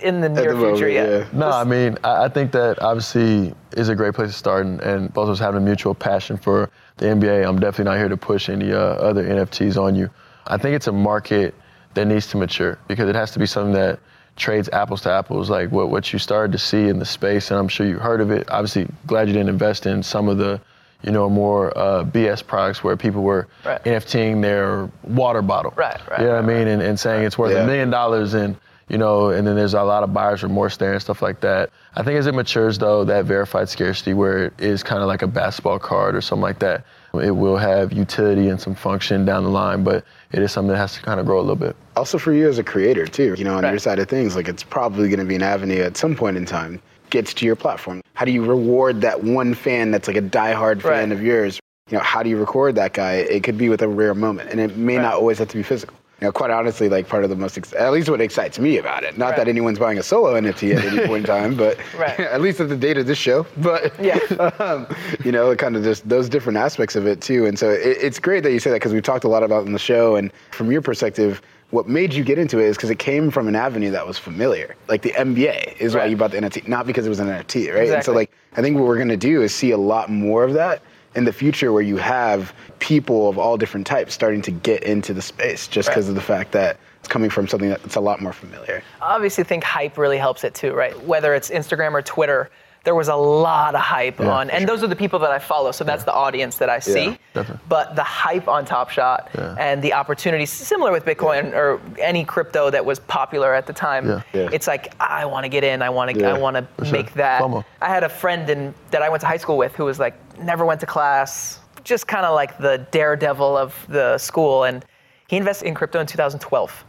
in 0.00 0.20
the 0.20 0.28
near 0.28 0.54
the 0.54 0.58
future 0.58 0.86
moment, 0.86 0.92
yet. 0.92 1.08
yeah. 1.08 1.38
No, 1.38 1.50
I 1.50 1.64
mean, 1.64 1.98
I, 2.04 2.24
I 2.24 2.28
think 2.28 2.52
that 2.52 2.80
obviously 2.80 3.54
is 3.76 3.88
a 3.88 3.94
great 3.94 4.14
place 4.14 4.30
to 4.30 4.36
start, 4.36 4.66
and, 4.66 4.80
and 4.80 5.12
both 5.12 5.24
of 5.24 5.30
us 5.30 5.38
having 5.38 5.62
a 5.62 5.64
mutual 5.64 5.94
passion 5.94 6.36
for 6.36 6.70
the 6.96 7.06
NBA. 7.06 7.46
I'm 7.46 7.58
definitely 7.58 7.84
not 7.84 7.98
here 7.98 8.08
to 8.08 8.16
push 8.16 8.48
any 8.48 8.72
uh, 8.72 8.78
other 8.78 9.24
NFTs 9.24 9.80
on 9.80 9.94
you. 9.94 10.10
I 10.46 10.56
think 10.56 10.74
it's 10.74 10.86
a 10.86 10.92
market 10.92 11.54
that 11.94 12.06
needs 12.06 12.26
to 12.28 12.36
mature 12.36 12.78
because 12.88 13.08
it 13.08 13.14
has 13.14 13.30
to 13.32 13.38
be 13.38 13.46
something 13.46 13.74
that 13.74 14.00
trades 14.36 14.68
apples 14.72 15.02
to 15.02 15.12
apples, 15.12 15.50
like 15.50 15.70
what, 15.70 15.90
what 15.90 16.12
you 16.12 16.18
started 16.18 16.52
to 16.52 16.58
see 16.58 16.88
in 16.88 16.98
the 16.98 17.04
space, 17.04 17.50
and 17.50 17.60
I'm 17.60 17.68
sure 17.68 17.86
you 17.86 17.98
heard 17.98 18.20
of 18.20 18.30
it. 18.30 18.50
Obviously, 18.50 18.88
glad 19.06 19.28
you 19.28 19.34
didn't 19.34 19.50
invest 19.50 19.86
in 19.86 20.02
some 20.02 20.28
of 20.28 20.38
the, 20.38 20.60
you 21.02 21.12
know, 21.12 21.28
more 21.28 21.76
uh, 21.76 22.04
BS 22.04 22.46
products 22.46 22.82
where 22.84 22.96
people 22.96 23.22
were 23.22 23.48
Right. 23.64 23.82
NFTing 23.84 24.40
their 24.42 24.88
water 25.02 25.42
bottle. 25.42 25.72
Right, 25.76 26.00
right, 26.10 26.20
You 26.20 26.26
know 26.26 26.32
what 26.34 26.44
I 26.44 26.46
right, 26.46 26.58
mean? 26.58 26.68
And, 26.68 26.82
and 26.82 26.98
saying 26.98 27.24
it's 27.24 27.36
worth 27.38 27.52
a 27.52 27.56
Yeah. 27.56 27.66
million 27.66 27.90
dollars 27.90 28.34
and 28.34 28.56
you 28.88 28.98
know, 28.98 29.30
and 29.30 29.46
then 29.46 29.56
there's 29.56 29.72
a 29.72 29.82
lot 29.82 30.02
of 30.02 30.12
buyer's 30.12 30.42
remorse 30.42 30.76
there 30.76 30.92
and 30.92 31.00
stuff 31.00 31.22
like 31.22 31.40
that. 31.40 31.70
I 31.96 32.02
think 32.02 32.18
as 32.18 32.26
it 32.26 32.34
matures 32.34 32.76
though, 32.78 33.04
that 33.04 33.24
verified 33.24 33.70
scarcity 33.70 34.12
where 34.12 34.46
it 34.46 34.52
is 34.58 34.82
kind 34.82 35.00
of 35.00 35.08
like 35.08 35.22
a 35.22 35.26
basketball 35.26 35.78
card 35.78 36.14
or 36.14 36.20
something 36.20 36.42
like 36.42 36.58
that, 36.58 36.84
it 37.14 37.30
will 37.30 37.56
have 37.56 37.92
utility 37.92 38.48
and 38.48 38.60
some 38.60 38.74
function 38.74 39.24
down 39.24 39.44
the 39.44 39.50
line, 39.50 39.82
but 39.82 40.04
it 40.32 40.42
is 40.42 40.52
something 40.52 40.72
that 40.72 40.76
has 40.78 40.94
to 40.94 41.00
kind 41.02 41.20
of 41.20 41.26
grow 41.26 41.38
a 41.38 41.40
little 41.40 41.56
bit. 41.56 41.74
also 41.96 42.18
for 42.18 42.32
you 42.34 42.48
as 42.48 42.58
a 42.58 42.64
creator 42.64 43.06
too 43.06 43.34
you 43.38 43.44
know 43.44 43.54
on 43.56 43.62
Right. 43.62 43.70
your 43.70 43.78
side 43.78 43.98
of 43.98 44.08
things 44.08 44.34
like 44.36 44.48
it's 44.48 44.62
probably 44.62 45.08
going 45.08 45.20
to 45.20 45.26
be 45.26 45.36
an 45.36 45.42
avenue 45.42 45.80
at 45.82 45.96
some 45.96 46.14
point 46.14 46.36
in 46.36 46.44
time 46.44 46.80
gets 47.12 47.32
to 47.34 47.44
your 47.46 47.54
platform 47.54 48.00
how 48.14 48.24
do 48.24 48.32
you 48.32 48.42
reward 48.44 49.02
that 49.02 49.22
one 49.22 49.52
fan 49.54 49.90
that's 49.92 50.08
like 50.08 50.16
a 50.16 50.22
diehard 50.22 50.80
fan 50.82 51.10
Right. 51.10 51.12
of 51.12 51.22
yours 51.22 51.60
you 51.90 51.96
know 51.98 52.02
how 52.02 52.22
do 52.22 52.30
you 52.30 52.38
record 52.38 52.74
that 52.76 52.94
guy 52.94 53.16
it 53.16 53.42
could 53.44 53.58
be 53.58 53.68
with 53.68 53.82
a 53.82 53.88
rare 53.88 54.14
moment 54.14 54.50
and 54.50 54.58
it 54.58 54.76
may 54.78 54.96
Right. 54.96 55.02
not 55.02 55.14
always 55.14 55.38
have 55.38 55.48
to 55.48 55.56
be 55.58 55.62
physical 55.62 55.96
you 56.20 56.28
know, 56.28 56.32
quite 56.32 56.52
honestly, 56.52 56.88
like 56.88 57.08
part 57.08 57.24
of 57.24 57.30
the 57.30 57.34
most, 57.34 57.58
ex- 57.58 57.72
at 57.72 57.90
least 57.90 58.08
what 58.08 58.20
excites 58.20 58.56
me 58.56 58.78
about 58.78 59.02
it. 59.02 59.18
Not 59.18 59.30
Right. 59.30 59.38
that 59.38 59.48
anyone's 59.48 59.80
buying 59.80 59.98
a 59.98 60.04
solo 60.04 60.34
NFT 60.40 60.72
at 60.76 60.84
any 60.84 61.04
point 61.04 61.22
in 61.22 61.26
time, 61.26 61.56
but 61.56 61.76
at 62.00 62.40
least 62.40 62.60
at 62.60 62.68
the 62.68 62.76
date 62.76 62.96
of 62.96 63.08
this 63.08 63.18
show. 63.18 63.44
But 63.56 63.92
Yeah. 64.00 64.18
um, 64.60 64.86
you 65.24 65.32
know, 65.32 65.56
kind 65.56 65.74
of 65.74 65.82
just 65.82 66.08
those 66.08 66.28
different 66.28 66.58
aspects 66.58 66.94
of 66.94 67.08
it 67.08 67.20
too. 67.22 67.44
And 67.44 67.58
so 67.58 67.70
it, 67.70 67.96
it's 68.00 68.20
great 68.20 68.44
that 68.44 68.52
you 68.52 68.60
say 68.60 68.70
that 68.70 68.76
because 68.76 68.92
we've 68.92 69.02
talked 69.02 69.24
a 69.24 69.28
lot 69.28 69.42
about 69.42 69.64
it 69.64 69.66
in 69.66 69.72
the 69.72 69.80
show. 69.80 70.14
And 70.14 70.30
from 70.52 70.70
your 70.70 70.80
perspective, 70.80 71.42
what 71.72 71.88
made 71.88 72.12
you 72.12 72.22
get 72.22 72.38
into 72.38 72.58
it 72.58 72.66
is 72.66 72.76
because 72.76 72.90
it 72.90 72.98
came 72.98 73.30
from 73.30 73.48
an 73.48 73.56
avenue 73.56 73.90
that 73.90 74.06
was 74.06 74.18
familiar. 74.18 74.76
Like 74.88 75.00
the 75.00 75.10
NBA 75.12 75.78
is 75.78 75.94
why 75.94 76.04
you 76.04 76.18
bought 76.18 76.30
the 76.30 76.36
NFT, 76.36 76.68
not 76.68 76.86
because 76.86 77.06
it 77.06 77.08
was 77.08 77.18
an 77.18 77.28
NFT, 77.28 77.74
right? 77.74 77.88
And 77.88 78.04
so 78.04 78.12
like 78.12 78.30
I 78.56 78.60
think 78.60 78.76
what 78.76 78.86
we're 78.86 78.98
gonna 78.98 79.16
do 79.16 79.40
is 79.42 79.54
see 79.54 79.70
a 79.70 79.78
lot 79.78 80.10
more 80.10 80.44
of 80.44 80.52
that 80.52 80.82
in 81.14 81.24
the 81.24 81.32
future 81.32 81.72
where 81.72 81.82
you 81.82 81.96
have 81.96 82.52
people 82.78 83.28
of 83.30 83.38
all 83.38 83.56
different 83.56 83.86
types 83.86 84.12
starting 84.12 84.42
to 84.42 84.50
get 84.50 84.82
into 84.82 85.14
the 85.14 85.22
space 85.22 85.66
just 85.66 85.88
Right. 85.88 85.94
because 85.94 86.08
of 86.10 86.14
the 86.14 86.20
fact 86.20 86.52
that 86.52 86.76
it's 87.00 87.08
coming 87.08 87.30
from 87.30 87.48
something 87.48 87.70
that's 87.70 87.96
a 87.96 88.00
lot 88.00 88.20
more 88.20 88.34
familiar. 88.34 88.82
I 89.00 89.14
obviously 89.14 89.42
think 89.44 89.64
hype 89.64 89.96
really 89.96 90.18
helps 90.18 90.44
it 90.44 90.54
too, 90.54 90.74
right? 90.74 90.98
Whether 91.06 91.34
it's 91.34 91.48
Instagram 91.48 91.94
or 91.94 92.02
Twitter, 92.02 92.50
there 92.84 92.94
was 92.94 93.08
a 93.08 93.14
lot 93.14 93.74
of 93.74 93.80
hype 93.80 94.18
Yeah, 94.18 94.30
on, 94.30 94.48
for 94.48 94.54
and 94.54 94.68
those 94.68 94.82
are 94.82 94.88
the 94.88 94.96
people 94.96 95.18
that 95.20 95.30
I 95.30 95.38
follow, 95.38 95.70
so 95.72 95.84
that's 95.84 96.04
the 96.04 96.12
audience 96.12 96.58
that 96.58 96.68
I 96.68 96.80
see. 96.80 97.16
definitely. 97.32 97.64
But 97.68 97.94
the 97.94 98.02
hype 98.02 98.48
on 98.48 98.64
Top 98.64 98.90
Shot 98.90 99.30
Yeah. 99.34 99.54
and 99.58 99.80
the 99.82 99.92
opportunities, 99.92 100.50
similar 100.50 100.90
with 100.90 101.04
Bitcoin 101.04 101.52
or 101.54 101.80
any 102.00 102.24
crypto 102.24 102.70
that 102.70 102.84
was 102.84 102.98
popular 102.98 103.54
at 103.54 103.66
the 103.66 103.72
time, 103.72 104.08
Yeah. 104.08 104.22
Yeah. 104.32 104.48
it's 104.52 104.66
like 104.66 104.94
I 105.00 105.24
want 105.26 105.44
to 105.44 105.48
get 105.48 105.62
in, 105.64 105.80
I 105.82 105.90
want 105.90 106.10
to, 106.12 106.18
Yeah, 106.20 106.34
I 106.34 106.38
want 106.38 106.56
to 106.56 106.84
sure. 106.84 106.92
make 106.92 107.14
that. 107.14 107.40
FOMO. 107.42 107.64
I 107.80 107.88
had 107.88 108.02
a 108.02 108.08
friend 108.08 108.48
in 108.50 108.74
that 108.90 109.02
I 109.02 109.08
went 109.08 109.20
to 109.20 109.26
high 109.28 109.36
school 109.36 109.56
with 109.56 109.74
who 109.76 109.84
was 109.84 109.98
like 110.00 110.14
never 110.40 110.64
went 110.64 110.80
to 110.80 110.86
class, 110.86 111.60
just 111.84 112.06
kind 112.08 112.26
of 112.26 112.34
like 112.34 112.58
the 112.58 112.78
daredevil 112.90 113.56
of 113.56 113.74
the 113.88 114.18
school. 114.18 114.64
And 114.64 114.84
he 115.28 115.36
invested 115.36 115.68
in 115.68 115.74
crypto 115.74 116.00
in 116.00 116.06
2012. 116.06 116.84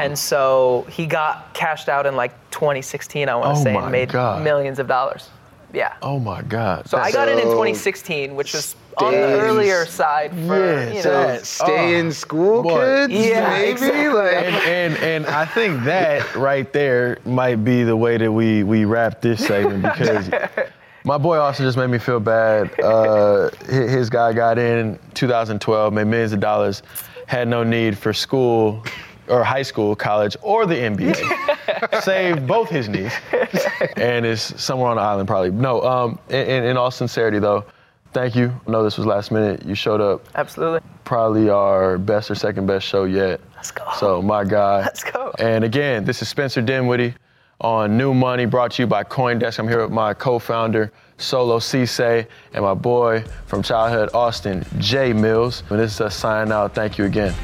And 0.00 0.18
so 0.18 0.86
he 0.90 1.06
got 1.06 1.52
cashed 1.54 1.88
out 1.88 2.06
in 2.06 2.16
like 2.16 2.32
2016, 2.50 3.28
I 3.28 3.34
want 3.36 3.54
to 3.54 3.60
Oh 3.60 3.64
say, 3.64 3.72
my 3.74 3.82
and 3.82 3.92
made 3.92 4.08
God. 4.10 4.42
millions 4.42 4.78
of 4.78 4.86
dollars. 4.88 5.30
Yeah. 5.72 5.94
Oh 6.02 6.18
my 6.20 6.42
God. 6.42 6.88
So 6.88 6.98
I 6.98 7.10
got 7.10 7.28
in 7.28 7.38
in 7.38 7.44
2016, 7.44 8.34
which 8.36 8.54
was 8.54 8.76
on 8.98 9.12
the 9.12 9.18
earlier 9.40 9.84
side 9.86 10.30
for, 10.46 10.56
Yeah, 10.64 10.92
you 10.92 11.02
so 11.02 11.10
know. 11.10 11.20
it's- 11.22 11.48
Stay 11.48 11.94
Oh, 11.96 11.98
in 11.98 12.12
school, 12.12 12.62
boy. 12.62 13.06
kids. 13.08 13.12
Yeah, 13.12 13.48
maybe. 13.50 13.70
exactly. 13.72 14.08
Like, 14.08 14.34
and, 14.36 14.54
and 14.56 14.96
and 14.98 15.26
I 15.26 15.44
think 15.44 15.82
that 15.84 16.32
right 16.36 16.72
there 16.72 17.18
might 17.24 17.64
be 17.64 17.82
the 17.82 17.96
way 17.96 18.16
that 18.18 18.30
we 18.30 18.62
we 18.62 18.84
wrap 18.84 19.20
this 19.20 19.44
segment 19.44 19.82
because 19.98 20.30
my 21.04 21.18
boy 21.18 21.38
Austin 21.38 21.66
just 21.66 21.76
made 21.76 21.88
me 21.90 21.98
feel 21.98 22.20
bad. 22.20 22.70
Uh, 22.80 23.50
his 23.68 24.08
guy 24.10 24.32
got 24.32 24.58
in 24.58 24.96
2012, 25.14 25.92
made 25.92 26.04
millions 26.04 26.32
of 26.32 26.38
dollars, 26.38 26.82
had 27.26 27.48
no 27.48 27.64
need 27.64 27.98
for 27.98 28.12
school 28.12 28.80
or 29.28 29.42
high 29.44 29.62
school, 29.62 29.94
college, 29.96 30.36
or 30.42 30.66
the 30.66 30.74
NBA. 30.74 32.02
Saved 32.02 32.46
both 32.46 32.68
his 32.68 32.88
knees, 32.88 33.12
and 33.96 34.26
is 34.26 34.42
somewhere 34.42 34.90
on 34.90 34.96
the 34.96 35.02
island 35.02 35.28
probably. 35.28 35.50
No, 35.50 35.82
um, 35.82 36.18
in, 36.28 36.64
in 36.64 36.76
all 36.76 36.90
sincerity 36.90 37.38
though. 37.38 37.64
Thank 38.12 38.36
you. 38.36 38.52
I 38.66 38.70
know 38.70 38.84
this 38.84 38.96
was 38.96 39.06
last 39.06 39.32
minute. 39.32 39.64
You 39.66 39.74
showed 39.74 40.00
up 40.00 40.24
Absolutely. 40.36 40.80
probably 41.02 41.50
our 41.50 41.98
best 41.98 42.30
or 42.30 42.36
second 42.36 42.64
best 42.66 42.86
show 42.86 43.04
yet. 43.04 43.40
Let's 43.56 43.72
go. 43.72 43.84
So 43.98 44.22
my 44.22 44.44
guy. 44.44 44.82
Let's 44.82 45.02
go. 45.02 45.32
And 45.40 45.64
again, 45.64 46.04
this 46.04 46.22
is 46.22 46.28
Spencer 46.28 46.62
Dinwiddie 46.62 47.14
on 47.60 47.96
New 47.96 48.14
Money, 48.14 48.44
brought 48.46 48.72
to 48.72 48.82
you 48.82 48.86
by 48.86 49.02
CoinDesk. 49.02 49.58
I'm 49.58 49.66
here 49.66 49.82
with 49.82 49.90
my 49.90 50.14
co-founder 50.14 50.92
Solo 51.16 51.58
Ceesay 51.58 52.26
and 52.52 52.64
my 52.64 52.74
boy 52.74 53.24
from 53.46 53.62
childhood, 53.62 54.10
Austin 54.14 54.64
J 54.78 55.12
Mills. 55.12 55.62
And 55.70 55.78
this 55.78 55.94
is 55.94 56.00
us 56.00 56.14
signing 56.16 56.52
out. 56.52 56.74
Thank 56.74 56.98
you 56.98 57.04
again. 57.04 57.34